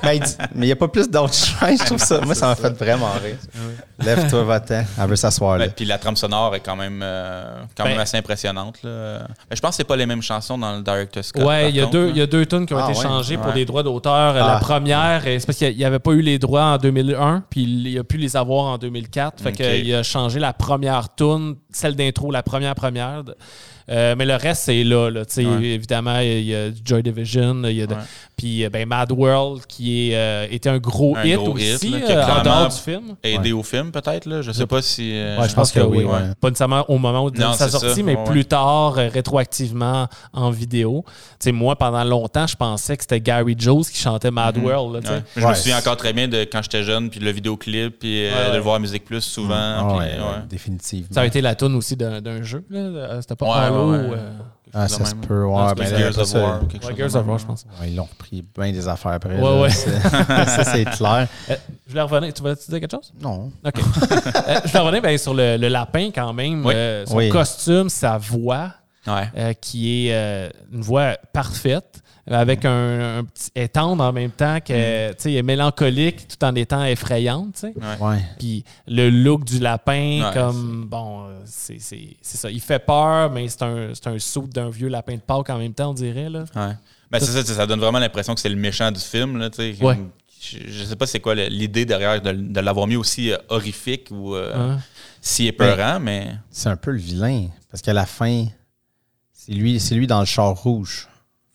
mais 0.03 0.17
il 0.17 0.23
dit- 0.23 0.35
mais 0.55 0.65
il 0.65 0.69
n'y 0.69 0.71
a 0.71 0.75
pas 0.75 0.87
plus 0.87 1.09
d'autres 1.09 1.33
choix, 1.35 1.71
je 1.75 1.83
trouve 1.83 1.99
ça. 1.99 2.21
Moi, 2.21 2.35
ça 2.35 2.47
m'a 2.47 2.55
fait 2.55 2.69
vraiment 2.77 3.11
rire. 3.23 3.37
Lève-toi, 4.15 4.43
va-t'en. 4.45 4.83
Elle 5.01 5.07
veut 5.09 5.15
s'asseoir 5.15 5.57
là. 5.57 5.65
Ben, 5.67 5.73
puis 5.75 5.85
la 5.85 5.97
trame 5.97 6.15
sonore 6.15 6.55
est 6.55 6.59
quand 6.59 6.75
même, 6.75 7.01
euh, 7.03 7.61
quand 7.77 7.83
Ben- 7.83 7.91
même 7.91 7.99
assez 7.99 8.17
impressionnante. 8.17 8.77
Là. 8.83 9.19
Mais 9.49 9.55
je 9.55 9.61
pense 9.61 9.71
que 9.71 9.75
c'est 9.77 9.83
pas 9.83 9.95
les 9.95 10.05
mêmes 10.05 10.21
chansons 10.21 10.57
dans 10.57 10.75
le 10.75 10.81
Director's 10.81 11.27
Scott. 11.27 11.43
Ouais, 11.43 11.69
il 11.69 11.75
y, 11.75 11.81
a 11.81 11.85
deux- 11.85 12.05
là. 12.05 12.11
il 12.11 12.17
y 12.17 12.21
a 12.21 12.27
deux 12.27 12.45
tunes 12.45 12.65
qui 12.65 12.73
ont 12.73 12.77
Ah, 12.79 12.89
été 12.89 12.97
ouais. 12.99 13.03
changées 13.05 13.37
pour 13.37 13.53
des 13.53 13.65
droits 13.65 13.83
d'auteur. 13.83 14.33
La 14.33 14.55
Ah. 14.57 14.59
première, 14.59 15.21
euh, 15.25 15.37
c'est 15.39 15.45
parce 15.45 15.57
qu'il 15.57 15.75
n'y 15.77 15.85
avait 15.85 15.99
pas 15.99 16.11
eu 16.11 16.21
les 16.21 16.39
droits 16.39 16.63
en 16.63 16.77
2001, 16.77 17.43
puis 17.49 17.63
il 17.63 17.97
a 17.99 18.03
pu 18.03 18.17
les 18.17 18.35
avoir 18.37 18.65
en 18.65 18.77
2004. 18.77 19.41
Fait 19.41 19.51
qu'il 19.51 19.93
a 19.95 20.03
changé 20.03 20.39
la 20.39 20.53
première 20.53 21.13
tune, 21.15 21.55
celle 21.71 21.95
d'intro, 21.95 22.31
la 22.31 22.43
première 22.43 22.75
première. 22.75 23.23
Euh, 23.89 24.15
mais 24.17 24.25
le 24.25 24.35
reste, 24.35 24.63
c'est 24.65 24.83
là. 24.83 25.09
là. 25.09 25.25
Tu 25.25 25.33
sais, 25.33 25.45
Ouais. 25.45 25.65
Évidemment, 25.69 26.19
il 26.19 26.43
y 26.45 26.55
a 26.55 26.69
Joy 26.85 27.01
Division. 27.03 27.61
il 27.63 27.71
y 27.77 27.81
a 27.81 27.87
de- 27.87 27.93
Ouais. 27.95 27.99
Puis 28.37 28.63
euh, 28.63 28.69
ben, 28.69 28.87
Mad 28.87 29.11
World, 29.11 29.65
qui 29.67 30.11
est, 30.11 30.15
euh, 30.15 30.47
était 30.49 30.69
un 30.69 30.77
gros 30.77 31.15
Un 31.17 31.23
hit 31.25 31.35
gros 31.35 31.53
aussi, 31.55 31.87
hit, 31.87 31.91
là, 31.91 31.99
qui 32.01 32.11
a 32.13 32.17
euh, 32.19 32.21
en 32.21 32.25
clairement- 32.41 32.43
dehors 32.61 32.69
du 32.69 32.77
film. 32.77 33.01
Aider 33.23 33.51
au 33.51 33.63
film, 33.63 33.91
peut-être. 33.91 34.25
Là. 34.27 34.41
Je 34.41 34.51
sais 34.51 34.65
pas 34.65 34.81
si. 34.81 35.11
euh, 35.13 35.37
Ouais, 35.41 35.49
je 35.49 35.55
pense 35.55 35.71
que 35.71 35.79
oui, 35.81 36.03
ouais. 36.05 36.19
Pas 36.39 36.49
nécessairement 36.49 36.85
au 36.89 36.97
moment 36.97 37.25
où 37.25 37.31
Non, 37.31 37.51
ça 37.53 37.65
c'est 37.65 37.71
sorti, 37.77 37.95
ça. 37.99 38.03
mais 38.03 38.15
Ouais, 38.15 38.23
plus 38.25 38.45
tard, 38.45 38.97
euh, 38.97 39.09
rétroactivement 39.09 40.07
en 40.33 40.51
vidéo. 40.51 41.03
Tu 41.07 41.13
sais, 41.39 41.51
moi, 41.51 41.75
pendant 41.75 42.03
longtemps, 42.03 42.47
je 42.47 42.55
pensais 42.55 42.95
que 42.95 43.03
c'était 43.03 43.19
Gary 43.19 43.55
Jones 43.57 43.83
qui 43.83 43.99
chantait 43.99 44.31
Mad 44.31 44.57
World. 44.57 44.95
là, 44.95 45.01
sais. 45.03 45.15
Ouais. 45.15 45.23
Je 45.35 45.47
me 45.47 45.53
souviens 45.55 45.77
encore 45.79 45.97
très 45.97 46.13
bien 46.13 46.27
de 46.27 46.41
quand 46.43 46.61
j'étais 46.61 46.83
jeune, 46.83 47.09
puis 47.09 47.19
le 47.19 47.31
vidéoclip, 47.31 47.99
puis 47.99 48.25
euh, 48.27 48.51
de 48.51 48.55
le 48.55 48.61
voir 48.61 48.75
à 48.75 48.79
Musique 48.79 49.03
Plus 49.05 49.21
souvent. 49.21 49.55
Ah 49.55 49.87
ouais. 49.97 50.03
ouais, 50.03 50.09
définitivement. 50.49 51.07
Ça 51.11 51.21
a 51.21 51.25
été 51.25 51.41
la 51.41 51.55
tune 51.55 51.75
aussi 51.75 51.95
d'un 51.97 52.41
jeu. 52.43 52.63
C'était 53.21 53.35
pas 53.35 53.69
Halo. 53.79 53.91
ouais, 53.91 53.97
ouais. 54.09 54.17
euh, 54.17 54.29
Ah, 54.73 54.87
ça 54.87 55.03
se 55.05 55.15
peut, 55.15 55.45
ouais, 55.45 55.51
Non, 55.55 55.69
c'est 55.69 55.75
ben 55.75 55.97
Gears 55.97 56.19
of 56.19 56.33
War, 56.33 56.59
quelque 56.67 56.83
ouais, 56.85 56.89
chose 56.89 56.97
Gears 56.97 57.15
of 57.15 57.27
War, 57.27 57.39
je 57.39 57.45
pense. 57.45 57.65
Ouais, 57.81 57.89
ils 57.89 57.95
l'ont 57.95 58.03
repris 58.03 58.43
bien 58.57 58.71
des 58.71 58.87
affaires 58.87 59.13
après. 59.13 59.35
Ouais, 59.35 59.41
là. 59.41 59.61
ouais. 59.61 59.69
C'est- 59.71 59.99
ça, 59.99 60.63
c'est 60.63 60.85
clair. 60.85 61.27
Euh, 61.49 61.55
je 61.87 61.89
voulais 61.91 62.01
revenir. 62.03 62.33
Tu 62.33 62.41
voulais-tu 62.41 62.69
dire 62.69 62.79
quelque 62.79 62.91
chose? 62.91 63.11
Non. 63.19 63.51
OK. 63.65 63.73
Euh, 63.77 64.59
je 64.63 64.67
voulais 64.69 64.79
revenir 64.83 65.01
ben, 65.01 65.17
sur 65.17 65.33
le, 65.33 65.57
le 65.57 65.67
lapin 65.69 66.09
quand 66.13 66.33
même. 66.33 66.65
Oui. 66.65 66.73
Euh, 66.75 67.05
son 67.05 67.15
Oui. 67.17 67.29
costume, 67.29 67.89
sa 67.89 68.17
voix. 68.17 68.71
Ouais. 69.07 69.27
euh, 69.37 69.53
qui 69.53 70.07
est 70.09 70.13
euh, 70.13 70.49
une 70.71 70.81
voix 70.81 71.15
parfaite, 71.33 72.01
avec 72.29 72.63
un, 72.65 73.19
un 73.19 73.23
petit 73.23 73.49
est 73.55 73.69
tendre 73.69 74.03
en 74.03 74.13
même 74.13 74.31
temps, 74.31 74.59
que, 74.59 75.09
tu 75.11 75.15
sais, 75.17 75.31
elle 75.31 75.37
est 75.37 75.43
mélancolique 75.43 76.27
tout 76.27 76.45
en 76.45 76.53
étant 76.55 76.83
effrayante. 76.85 77.53
tu 77.55 77.59
sais. 77.61 77.73
Puis 78.37 78.63
le 78.87 79.09
look 79.09 79.43
du 79.45 79.59
lapin, 79.59 80.21
Ouais, 80.27 80.33
comme, 80.33 80.85
bon, 80.85 81.27
euh, 81.27 81.39
c'est 81.45 81.79
c'est- 81.79 82.17
c'est 82.21 82.37
ça. 82.37 82.51
Il 82.51 82.61
fait 82.61 82.79
peur, 82.79 83.31
mais 83.31 83.47
c'est 83.47 83.63
un, 83.63 83.89
c'est 83.93 84.07
un 84.07 84.19
saut 84.19 84.47
d'un 84.47 84.69
vieux 84.69 84.89
lapin 84.89 85.15
de 85.15 85.21
Pâques 85.21 85.49
en 85.49 85.57
même 85.57 85.73
temps, 85.73 85.89
on 85.91 85.93
dirait. 85.93 86.29
Là. 86.29 86.45
Ouais. 86.55 86.73
Ben, 87.11 87.19
c'est 87.19 87.25
ça, 87.31 87.43
ça 87.43 87.65
donne 87.65 87.79
vraiment 87.79 87.99
l'impression 87.99 88.35
que 88.35 88.39
c'est 88.41 88.49
le 88.49 88.55
méchant 88.55 88.91
du 88.91 88.99
film. 88.99 89.37
Là, 89.37 89.49
tu 89.49 89.57
sais, 89.75 89.83
Ouais. 89.83 89.99
Je, 90.41 90.57
je 90.69 90.83
sais 90.85 90.95
pas 90.95 91.05
c'est 91.05 91.19
quoi 91.19 91.35
l'idée 91.35 91.83
derrière 91.85 92.21
de, 92.21 92.31
de 92.31 92.59
l'avoir 92.61 92.87
mis 92.87 92.95
aussi 92.95 93.29
euh, 93.33 93.37
horrifique 93.49 94.07
ou 94.09 94.35
euh, 94.35 94.53
Hein? 94.55 94.79
si 95.19 95.47
épeurant, 95.47 95.99
mais. 95.99 96.27
C'est 96.49 96.69
un 96.69 96.77
peu 96.77 96.91
le 96.91 96.97
vilain. 96.97 97.47
Parce 97.69 97.81
qu'à 97.81 97.91
la 97.91 98.05
fin, 98.05 98.45
c'est 99.33 99.51
lui, 99.51 99.79
c'est 99.81 99.95
lui 99.95 100.07
dans 100.07 100.19
le 100.21 100.25
char 100.25 100.55
rouge. 100.55 101.07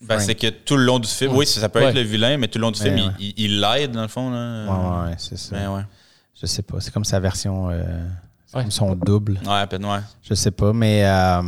Ben, 0.07 0.19
c'est 0.19 0.35
que 0.35 0.47
tout 0.49 0.77
le 0.77 0.83
long 0.83 0.99
du 0.99 1.07
film, 1.07 1.35
oui, 1.35 1.45
ça, 1.45 1.67
peut 1.69 1.79
Ouais. 1.79 1.85
être 1.89 1.95
le 1.95 2.01
vilain, 2.01 2.37
mais 2.37 2.47
tout 2.47 2.57
le 2.59 2.63
long 2.63 2.71
du 2.71 2.81
film, 2.81 2.95
ouais. 2.95 3.11
il- 3.19 3.59
l'aide, 3.59 3.91
dans 3.91 4.01
le 4.03 4.07
fond. 4.07 4.29
Là. 4.29 4.65
Ouais, 4.65 5.09
ouais, 5.09 5.15
c'est 5.17 5.37
ça. 5.37 5.55
Ben, 5.55 5.69
ouais. 5.75 5.81
Je 6.39 6.45
sais 6.45 6.61
pas. 6.61 6.79
C'est 6.79 6.93
comme 6.93 7.05
sa 7.05 7.19
version. 7.19 7.69
euh, 7.69 7.83
comme 8.53 8.71
son 8.71 8.95
double. 8.95 9.39
Ouais, 9.45 9.59
à 9.59 9.67
peine, 9.67 9.85
ouais. 9.85 9.99
Je 10.23 10.33
sais 10.33 10.51
pas. 10.51 10.71
Mais, 10.73 11.03
euh, 11.05 11.41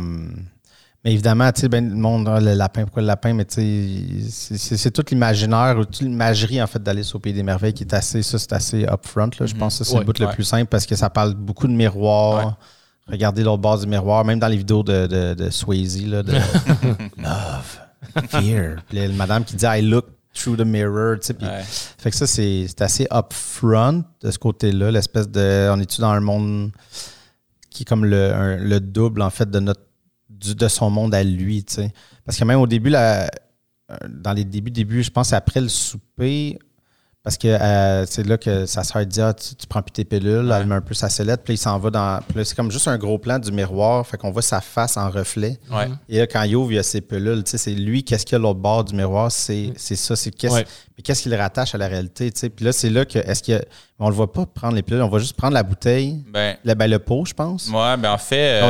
mais 1.04 1.12
évidemment, 1.12 1.50
tu 1.52 1.62
sais, 1.62 1.68
ben, 1.68 1.88
le 1.88 1.94
monde, 1.96 2.26
le 2.28 2.54
lapin, 2.54 2.82
pourquoi 2.84 3.02
le 3.02 3.08
lapin? 3.08 3.32
Mais 3.32 3.44
tu 3.44 4.28
sais, 4.28 4.58
c'est- 4.76 4.90
tout 4.90 5.04
l'imaginaire 5.10 5.76
ou 5.78 5.84
toute 5.84 6.00
l'imagerie, 6.00 6.60
en 6.62 6.66
fait, 6.66 6.82
d'Alice 6.82 7.14
au 7.14 7.18
Pays 7.18 7.32
des 7.32 7.42
Merveilles 7.42 7.72
qui 7.72 7.84
est 7.84 7.94
assez, 7.94 8.22
ça, 8.22 8.38
c'est 8.38 8.52
assez 8.52 8.84
upfront. 8.84 9.30
Là. 9.40 9.46
Je 9.46 9.54
pense 9.54 9.78
que 9.78 9.84
ça, 9.84 9.90
c'est 9.90 9.94
Ouais, 9.94 10.00
le 10.00 10.06
bout 10.06 10.18
le 10.18 10.26
ouais. 10.26 10.32
plus 10.34 10.44
simple 10.44 10.66
parce 10.66 10.84
que 10.86 10.96
ça 10.96 11.08
parle 11.08 11.34
beaucoup 11.34 11.66
de 11.66 11.72
miroirs. 11.72 12.46
Ouais. 12.46 12.52
Regardez 13.12 13.42
l'autre 13.42 13.62
base 13.62 13.80
du 13.82 13.86
miroir, 13.86 14.22
même 14.24 14.38
dans 14.38 14.48
les 14.48 14.58
vidéos 14.58 14.82
de, 14.82 15.06
de, 15.06 15.32
de 15.34 15.48
Swayze, 15.50 16.06
là, 16.06 16.22
de 16.22 16.32
Love, 17.16 17.78
Fear. 18.28 18.76
Puis 18.88 18.98
la 18.98 19.08
madame 19.08 19.44
qui 19.44 19.56
dit 19.56 19.64
I 19.66 19.82
look 19.82 20.06
through 20.34 20.56
the 20.56 20.64
mirror. 20.64 21.18
tu 21.20 21.26
sais, 21.28 21.34
puis- 21.34 21.46
Ouais. 21.46 21.62
Fait 21.64 22.10
que 22.10 22.16
ça, 22.16 22.26
c'est 22.26 22.66
assez 22.80 23.06
upfront 23.12 24.04
de 24.20 24.30
ce 24.30 24.38
côté-là, 24.38 24.90
l'espèce 24.90 25.28
de. 25.28 25.70
On 25.72 25.80
est-tu 25.80 26.00
dans 26.00 26.10
un 26.10 26.20
monde 26.20 26.70
qui 27.70 27.82
est 27.82 27.86
comme 27.86 28.04
le, 28.04 28.32
un- 28.32 28.56
le 28.56 28.80
double, 28.80 29.22
en 29.22 29.30
fait, 29.30 29.50
de 29.50 29.58
notre 29.60 29.82
du- 30.30 30.54
de 30.54 30.68
son 30.68 30.90
monde 30.90 31.14
à 31.14 31.22
lui, 31.24 31.64
tu 31.64 31.74
sais. 31.74 31.92
Parce 32.24 32.38
que 32.38 32.44
même 32.44 32.60
au 32.60 32.66
début, 32.66 32.90
la, 32.90 33.28
dans 34.08 34.32
les 34.32 34.44
débuts, 34.44 34.70
débuts, 34.70 35.02
je 35.02 35.10
pense 35.10 35.32
après 35.32 35.60
le 35.60 35.68
souper, 35.68 36.58
parce 37.28 37.36
que 37.36 37.48
euh, 37.48 38.06
c'est 38.06 38.26
là 38.26 38.38
que 38.38 38.64
sa 38.64 38.82
soeur 38.84 39.04
dit 39.04 39.20
ah, 39.20 39.34
tu, 39.34 39.54
tu 39.54 39.66
prends 39.66 39.82
plus 39.82 39.92
tes 39.92 40.06
pilules, 40.06 40.50
elle 40.50 40.64
met 40.66 40.76
un 40.76 40.80
peu 40.80 40.94
sa 40.94 41.10
sellette, 41.10 41.42
puis 41.44 41.52
il 41.52 41.58
s'en 41.58 41.78
va 41.78 41.90
dans. 41.90 42.20
Puis 42.26 42.42
c'est 42.46 42.54
comme 42.54 42.70
juste 42.70 42.88
un 42.88 42.96
gros 42.96 43.18
plan 43.18 43.38
du 43.38 43.52
miroir, 43.52 44.06
fait 44.06 44.16
qu'on 44.16 44.30
voit 44.30 44.40
sa 44.40 44.62
face 44.62 44.96
en 44.96 45.10
reflet. 45.10 45.58
Ouais. 45.70 45.90
Et 46.08 46.20
là, 46.20 46.26
quand 46.26 46.42
il 46.44 46.56
ouvre, 46.56 46.72
il 46.72 46.76
y 46.76 46.78
a 46.78 46.82
ses 46.82 47.02
pilules. 47.02 47.44
Tu 47.44 47.50
sais, 47.50 47.58
c'est 47.58 47.72
lui, 47.74 48.02
qu'est-ce 48.02 48.24
qu'il 48.24 48.32
y 48.32 48.36
a 48.36 48.38
l'autre 48.38 48.60
bord 48.60 48.82
du 48.82 48.94
miroir, 48.94 49.30
c'est 49.30 49.74
c'est 49.76 49.94
ça. 49.94 50.16
C'est 50.16 50.30
qu'est-ce 50.30 50.54
Ouais. 50.54 50.64
mais 50.96 51.02
qu'est-ce 51.02 51.20
qui 51.24 51.28
le 51.28 51.36
rattache 51.36 51.74
à 51.74 51.78
la 51.78 51.86
réalité, 51.88 52.32
tu 52.32 52.40
sais? 52.40 52.48
Puis 52.48 52.64
là, 52.64 52.72
c'est 52.72 52.88
là 52.88 53.04
que, 53.04 53.18
est-ce 53.18 53.42
que. 53.42 53.62
On 53.98 54.08
le 54.08 54.14
voit 54.14 54.32
pas 54.32 54.46
prendre 54.46 54.76
les 54.76 54.82
pilules, 54.82 55.02
on 55.02 55.08
va 55.10 55.18
juste 55.18 55.36
prendre 55.36 55.52
la 55.52 55.62
bouteille, 55.64 56.24
Ben, 56.32 56.56
le, 56.64 56.72
ben, 56.72 56.88
le 56.88 56.98
pot, 56.98 57.26
je 57.26 57.34
pense. 57.34 57.68
ouais, 57.68 57.96
ben 57.98 58.12
en 58.12 58.16
fait, 58.16 58.62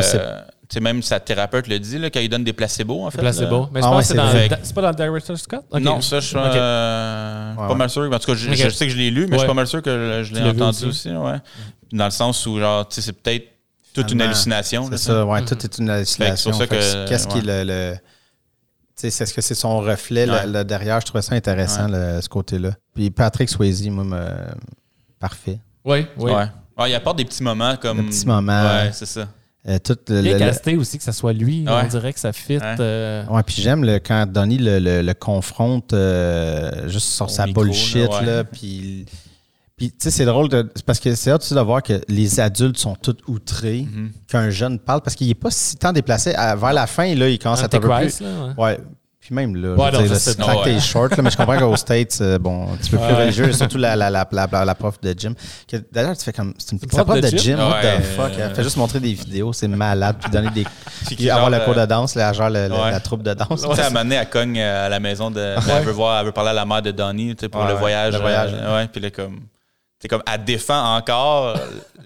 sais, 0.74 0.80
même 0.80 1.02
sa 1.02 1.18
thérapeute 1.20 1.66
le 1.66 1.78
dit, 1.78 1.98
là, 1.98 2.10
quand 2.10 2.20
il 2.20 2.28
donne 2.28 2.44
des 2.44 2.52
placebos, 2.52 3.04
en 3.06 3.10
fait. 3.10 3.18
Placebo. 3.18 3.60
là. 3.62 3.68
Mais 3.72 3.80
je 3.80 3.86
Ah 3.86 3.90
pense 3.90 4.10
ouais, 4.10 4.48
que 4.48 4.54
c'est 4.62 4.74
pas 4.74 4.82
dans 4.82 4.88
le 4.90 4.94
Director's 4.94 5.40
Scott? 5.42 5.64
Non, 5.80 6.00
ça, 6.00 6.20
je 6.20 6.26
suis 6.26 6.36
euh, 6.36 7.50
Ouais, 7.52 7.56
pas 7.56 7.68
ouais. 7.68 7.74
mal 7.74 7.90
sûr. 7.90 8.02
En 8.02 8.18
tout 8.18 8.26
cas, 8.26 8.34
je, 8.34 8.68
sais 8.70 8.86
que 8.86 8.92
je 8.92 8.96
l'ai 8.98 9.10
lu, 9.10 9.26
mais 9.26 9.34
je 9.34 9.38
suis 9.38 9.46
pas 9.48 9.54
mal 9.54 9.66
sûr 9.66 9.82
que 9.82 10.22
je 10.24 10.34
l'ai 10.34 10.42
entendu 10.42 10.84
aussi? 10.86 11.08
aussi. 11.08 11.10
ouais. 11.10 11.38
Dans 11.92 12.04
le 12.04 12.10
sens 12.10 12.44
où, 12.46 12.58
genre, 12.58 12.86
tu 12.88 12.96
sais, 12.96 13.00
c'est 13.00 13.12
peut-être 13.12 13.46
toute 13.94 14.12
une 14.12 14.20
hallucination. 14.22 14.88
C'est 14.90 14.98
ça, 14.98 15.24
ouais, 15.24 15.44
tout 15.44 15.56
est 15.64 15.78
une 15.78 15.90
hallucination. 15.90 16.52
Qu'est-ce 16.52 17.26
qui 17.28 17.40
le. 17.40 17.64
le- 17.64 17.96
c'est- 18.94 19.08
est-ce 19.08 19.32
que 19.32 19.40
c'est 19.40 19.54
son 19.54 19.78
reflet 19.78 20.26
là, 20.26 20.40
Ouais. 20.40 20.46
là, 20.46 20.64
derrière? 20.64 21.00
Je 21.00 21.06
trouvais 21.06 21.22
ça 21.22 21.34
intéressant, 21.34 21.86
le- 21.88 22.20
ce 22.20 22.28
côté-là. 22.28 22.72
Puis 22.94 23.10
Patrick 23.10 23.48
Swayze, 23.48 23.88
moi, 23.88 24.04
me- 24.04 24.54
parfait. 25.18 25.58
Oui, 25.84 26.06
oui. 26.18 26.32
Ouais. 26.32 26.46
Ouais, 26.76 26.90
il 26.90 26.94
apporte 26.94 27.16
des 27.16 27.24
petits 27.24 27.42
moments 27.42 27.76
comme. 27.76 27.98
Des 28.02 28.08
petits 28.08 28.26
moments. 28.26 28.62
Ouais, 28.62 28.90
c'est 28.92 29.06
ça. 29.06 29.26
Euh, 29.68 29.78
tout 29.78 29.96
le, 30.08 30.20
Il 30.20 30.26
est 30.28 30.32
le- 30.32 30.38
le- 30.38 30.46
casté 30.46 30.76
aussi 30.76 30.96
que 30.96 31.04
ça 31.04 31.12
soit 31.12 31.32
lui. 31.34 31.64
Ouais. 31.66 31.72
On 31.84 31.86
dirait 31.86 32.12
que 32.14 32.20
ça 32.20 32.32
fit. 32.32 32.56
Ouais. 32.56 32.76
euh, 32.80 33.24
Ouais, 33.26 33.42
puis 33.42 33.60
j'aime 33.60 33.84
le, 33.84 33.98
quand 33.98 34.24
Donnie 34.26 34.56
le, 34.58 34.78
le- 34.78 35.02
le 35.02 35.14
confronte 35.14 35.92
euh, 35.92 36.88
juste 36.88 37.08
sur 37.08 37.26
Au 37.26 37.28
sa 37.28 37.46
micro, 37.46 37.62
bullshit, 37.64 38.08
là, 38.08 38.18
ouais. 38.20 38.26
là, 38.26 38.44
puis... 38.44 39.04
Puis, 39.76 39.90
tu 39.90 39.96
sais, 40.00 40.10
c'est 40.10 40.24
drôle 40.24 40.48
de, 40.48 40.62
parce 40.86 40.98
que 40.98 41.14
c'est 41.14 41.30
hâte 41.30 41.52
de 41.54 41.60
voir 41.60 41.84
que 41.84 42.00
les 42.08 42.40
adultes 42.40 42.78
sont 42.78 42.96
tous 42.96 43.14
outrés 43.28 43.82
Mhm. 43.88 44.10
qu'un 44.26 44.50
jeune 44.50 44.80
parle 44.80 45.02
parce 45.02 45.14
qu'il 45.14 45.30
est 45.30 45.34
pas 45.36 45.52
si 45.52 45.76
tant 45.76 45.92
déplacé. 45.92 46.34
À- 46.34 46.56
vers 46.56 46.72
la 46.72 46.88
fin, 46.88 47.14
là, 47.14 47.28
il 47.28 47.38
commence 47.38 47.60
à 47.62 47.66
un 47.66 47.68
peu 47.68 47.78
plus... 47.78 48.20
Là, 48.20 48.54
ouais. 48.58 48.80
Ouais. 49.30 49.34
Puis 49.34 49.34
même 49.34 49.56
là, 49.56 49.68
Ouais, 49.74 49.90
je 49.92 49.96
non, 49.96 50.02
veux 50.02 50.08
dire, 50.08 50.56
ouais. 50.74 50.80
short, 50.80 51.16
là, 51.16 51.22
mais 51.22 51.30
je 51.30 51.36
comprends 51.36 51.58
qu'aux 51.58 51.76
States, 51.76 52.18
euh, 52.20 52.38
bon, 52.38 52.72
un 52.72 52.76
petit 52.76 52.90
peu 52.90 52.96
plus 52.96 53.06
Ouais. 53.06 53.12
religieux, 53.12 53.52
surtout 53.52 53.78
la, 53.78 53.94
la, 53.96 54.08
la, 54.10 54.26
la, 54.32 54.48
la- 54.50 54.64
la 54.64 54.74
prof 54.74 55.00
de 55.00 55.14
gym. 55.16 55.34
D'ailleurs, 55.92 56.16
tu 56.16 56.24
fais 56.24 56.32
comme. 56.32 56.54
C'est 56.58 56.72
une 56.72 56.78
la 56.96 57.04
prof 57.04 57.20
de 57.20 57.28
gym, 57.36 57.58
what 57.58 57.80
Ouais. 57.82 57.98
the 57.98 58.02
fuck? 58.16 58.32
Elle 58.38 58.54
fait 58.54 58.62
juste 58.62 58.76
montrer 58.76 59.00
des 59.00 59.12
vidéos, 59.12 59.52
c'est 59.52 59.68
malade, 59.68 60.16
puis 60.20 60.30
donner 60.30 60.50
des. 60.50 60.64
Puis 61.16 61.28
avoir 61.30 61.50
le 61.50 61.58
cours 61.60 61.76
euh, 61.76 61.82
de 61.82 61.86
danse, 61.86 62.14
là, 62.14 62.32
genre 62.32 62.50
le- 62.50 62.68
le- 62.68 62.74
Ouais. 62.74 62.90
la 62.90 63.00
troupe 63.00 63.22
de 63.22 63.34
danse. 63.34 63.62
Tu 63.68 63.74
sais, 63.74 63.82
à 63.82 63.86
un 63.86 63.90
moment 63.90 64.00
donné, 64.04 64.16
elle 64.16 64.28
cogne 64.30 64.58
euh, 64.58 64.86
à 64.86 64.88
la 64.88 65.00
maison 65.00 65.30
de. 65.30 65.40
Elle, 65.40 65.84
veut 65.84 65.92
voir, 65.92 66.20
elle 66.20 66.26
veut 66.26 66.32
parler 66.32 66.50
à 66.50 66.54
la 66.54 66.64
mère 66.64 66.82
de 66.82 66.90
Donnie 66.90 67.34
tu 67.36 67.40
sais, 67.42 67.48
pour 67.48 67.60
Ouais, 67.60 67.68
le 67.68 67.74
ouais, 67.74 67.80
voyage. 67.80 68.14
le 68.14 68.20
voyage. 68.20 68.50
euh, 68.54 68.76
ouais, 68.76 68.88
puis 68.88 69.00
là, 69.00 69.10
comme. 69.10 69.40
C'est 70.00 70.06
comme, 70.06 70.22
elle 70.32 70.44
défend 70.44 70.94
encore 70.96 71.56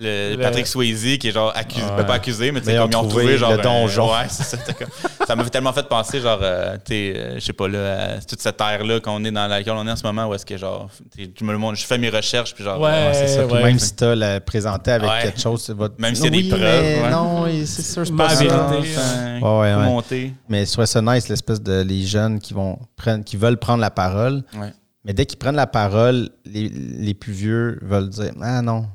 le, 0.01 0.31
Le- 0.37 0.43
Patrick 0.43 0.67
Swayze 0.67 1.19
qui 1.19 1.29
est 1.29 1.33
genre 1.33 1.53
accusé, 1.55 1.85
Ouais. 1.85 2.07
pas 2.07 2.15
accusé, 2.15 2.51
mais 2.51 2.61
tu 2.61 2.67
sais, 2.67 2.73
Mais 2.73 2.79
ils 2.79 2.81
ont 2.81 2.85
comme 2.85 2.93
ils 2.93 2.97
ont 2.97 3.09
trouvé 3.09 3.23
trouvé 3.25 3.37
genre. 3.39 3.53
le 3.53 3.59
un- 3.59 3.63
donjon. 3.63 4.11
ouais, 4.13 4.27
c'est 4.31 4.45
ça. 4.45 4.57
comme- 4.73 5.27
ça 5.27 5.37
m'a 5.37 5.45
tellement 5.51 5.75
fait 5.75 5.87
penser, 5.87 6.21
genre, 6.21 6.39
euh, 6.41 6.77
tu 6.77 6.93
sais, 6.95 7.13
euh, 7.15 7.35
je 7.35 7.41
sais 7.41 7.53
pas, 7.53 7.69
là, 7.69 8.15
à 8.15 8.21
toute 8.23 8.41
cette 8.41 8.59
ère-là 8.59 9.01
qu'on 9.01 9.23
est 9.27 9.31
dans 9.31 9.47
laquelle 9.47 9.75
on 9.75 9.87
est 9.87 9.91
en 9.91 9.97
ce 9.97 10.05
moment, 10.05 10.25
où 10.27 10.33
est-ce 10.33 10.47
que, 10.47 10.57
genre, 10.57 10.89
je 11.19 11.45
me 11.45 11.53
le 11.53 11.59
montre, 11.59 11.79
je 11.79 11.85
fais 11.85 11.99
mes 11.99 12.09
recherches, 12.09 12.55
puis 12.55 12.65
genre. 12.65 12.81
Ouais. 12.81 12.89
euh, 12.91 13.13
C'est 13.13 13.29
ça. 13.29 13.43
Puis 13.43 13.53
ouais. 13.53 13.63
même 13.63 13.79
si 13.79 13.95
t'as 13.95 14.15
le 14.15 14.39
présenté 14.41 14.93
avec 14.93 15.11
Ouais. 15.11 15.23
quelque 15.25 15.41
chose, 15.41 15.63
c'est 15.63 15.75
votre. 15.77 15.97
Même 16.01 16.15
s'il 16.15 16.25
y 16.25 16.29
a 16.29 16.31
des 16.31 16.37
Oui, 16.39 16.49
preuves, 16.49 16.61
mais 16.63 17.03
ouais. 17.03 17.11
Non, 17.11 17.45
c'est 17.67 17.83
sûr, 17.83 18.07
c'est 18.07 18.17
pas 18.17 18.31
ça. 18.31 18.37
vérité. 18.37 18.57
Ouais, 18.57 19.43
ouais, 19.43 19.75
ouais. 19.75 19.85
monter. 19.85 20.33
Mais 20.49 20.65
je 20.65 20.73
trouvais 20.73 20.87
ça 20.87 21.03
nice, 21.03 21.29
l'espèce 21.29 21.61
de 21.61 21.83
les 21.83 22.07
jeunes 22.07 22.41
qui 22.41 22.55
vont 22.55 22.79
prendre, 22.97 23.23
qui 23.23 23.37
veulent 23.37 23.59
prendre 23.59 23.83
la 23.83 23.91
parole. 23.91 24.43
Mais 25.05 25.13
dès 25.13 25.27
qu'ils 25.27 25.39
prennent 25.39 25.57
la 25.57 25.67
parole, 25.67 26.29
les, 26.45 26.69
les 26.69 27.15
plus 27.15 27.33
vieux 27.33 27.79
veulent 27.83 28.09
dire 28.09 28.33
Ah 28.41 28.63
non, 28.63 28.87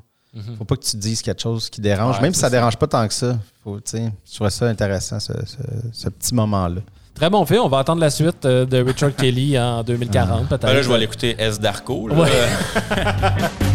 faut 0.56 0.64
pas 0.64 0.76
que 0.76 0.84
tu 0.84 0.96
dises 0.96 1.20
quelque 1.22 1.42
chose 1.42 1.68
qui 1.68 1.80
dérange. 1.80 2.16
Ouais, 2.16 2.22
Même 2.22 2.34
si 2.34 2.40
ça, 2.40 2.46
ça. 2.46 2.50
dérange 2.50 2.76
pas 2.76 2.86
tant 2.86 3.06
que 3.08 3.12
ça. 3.14 3.38
Faut, 3.64 3.76
tu 3.80 3.90
sais, 3.92 4.12
je 4.28 4.34
trouvais 4.34 4.50
ça 4.50 4.66
intéressant, 4.66 5.18
ce, 5.20 5.32
ce- 5.44 5.56
ce 5.92 6.08
petit 6.08 6.34
moment-là. 6.34 6.80
Très 7.14 7.28
bon 7.28 7.44
film. 7.44 7.62
On 7.64 7.68
va 7.68 7.80
attendre 7.80 8.00
la 8.00 8.10
suite 8.10 8.44
euh, 8.44 8.64
de 8.64 8.78
Richard 8.80 9.14
Kelly 9.16 9.58
en 9.58 9.82
2040, 9.84 10.48
peut-être. 10.48 10.62
Ben 10.62 10.72
là, 10.74 10.82
je 10.82 10.88
vais 10.88 10.94
aller 10.94 11.04
écouter 11.04 11.34
S. 11.38 11.58
Darko. 11.58 12.06
là. 12.08 12.14
Ouais. 12.14 12.30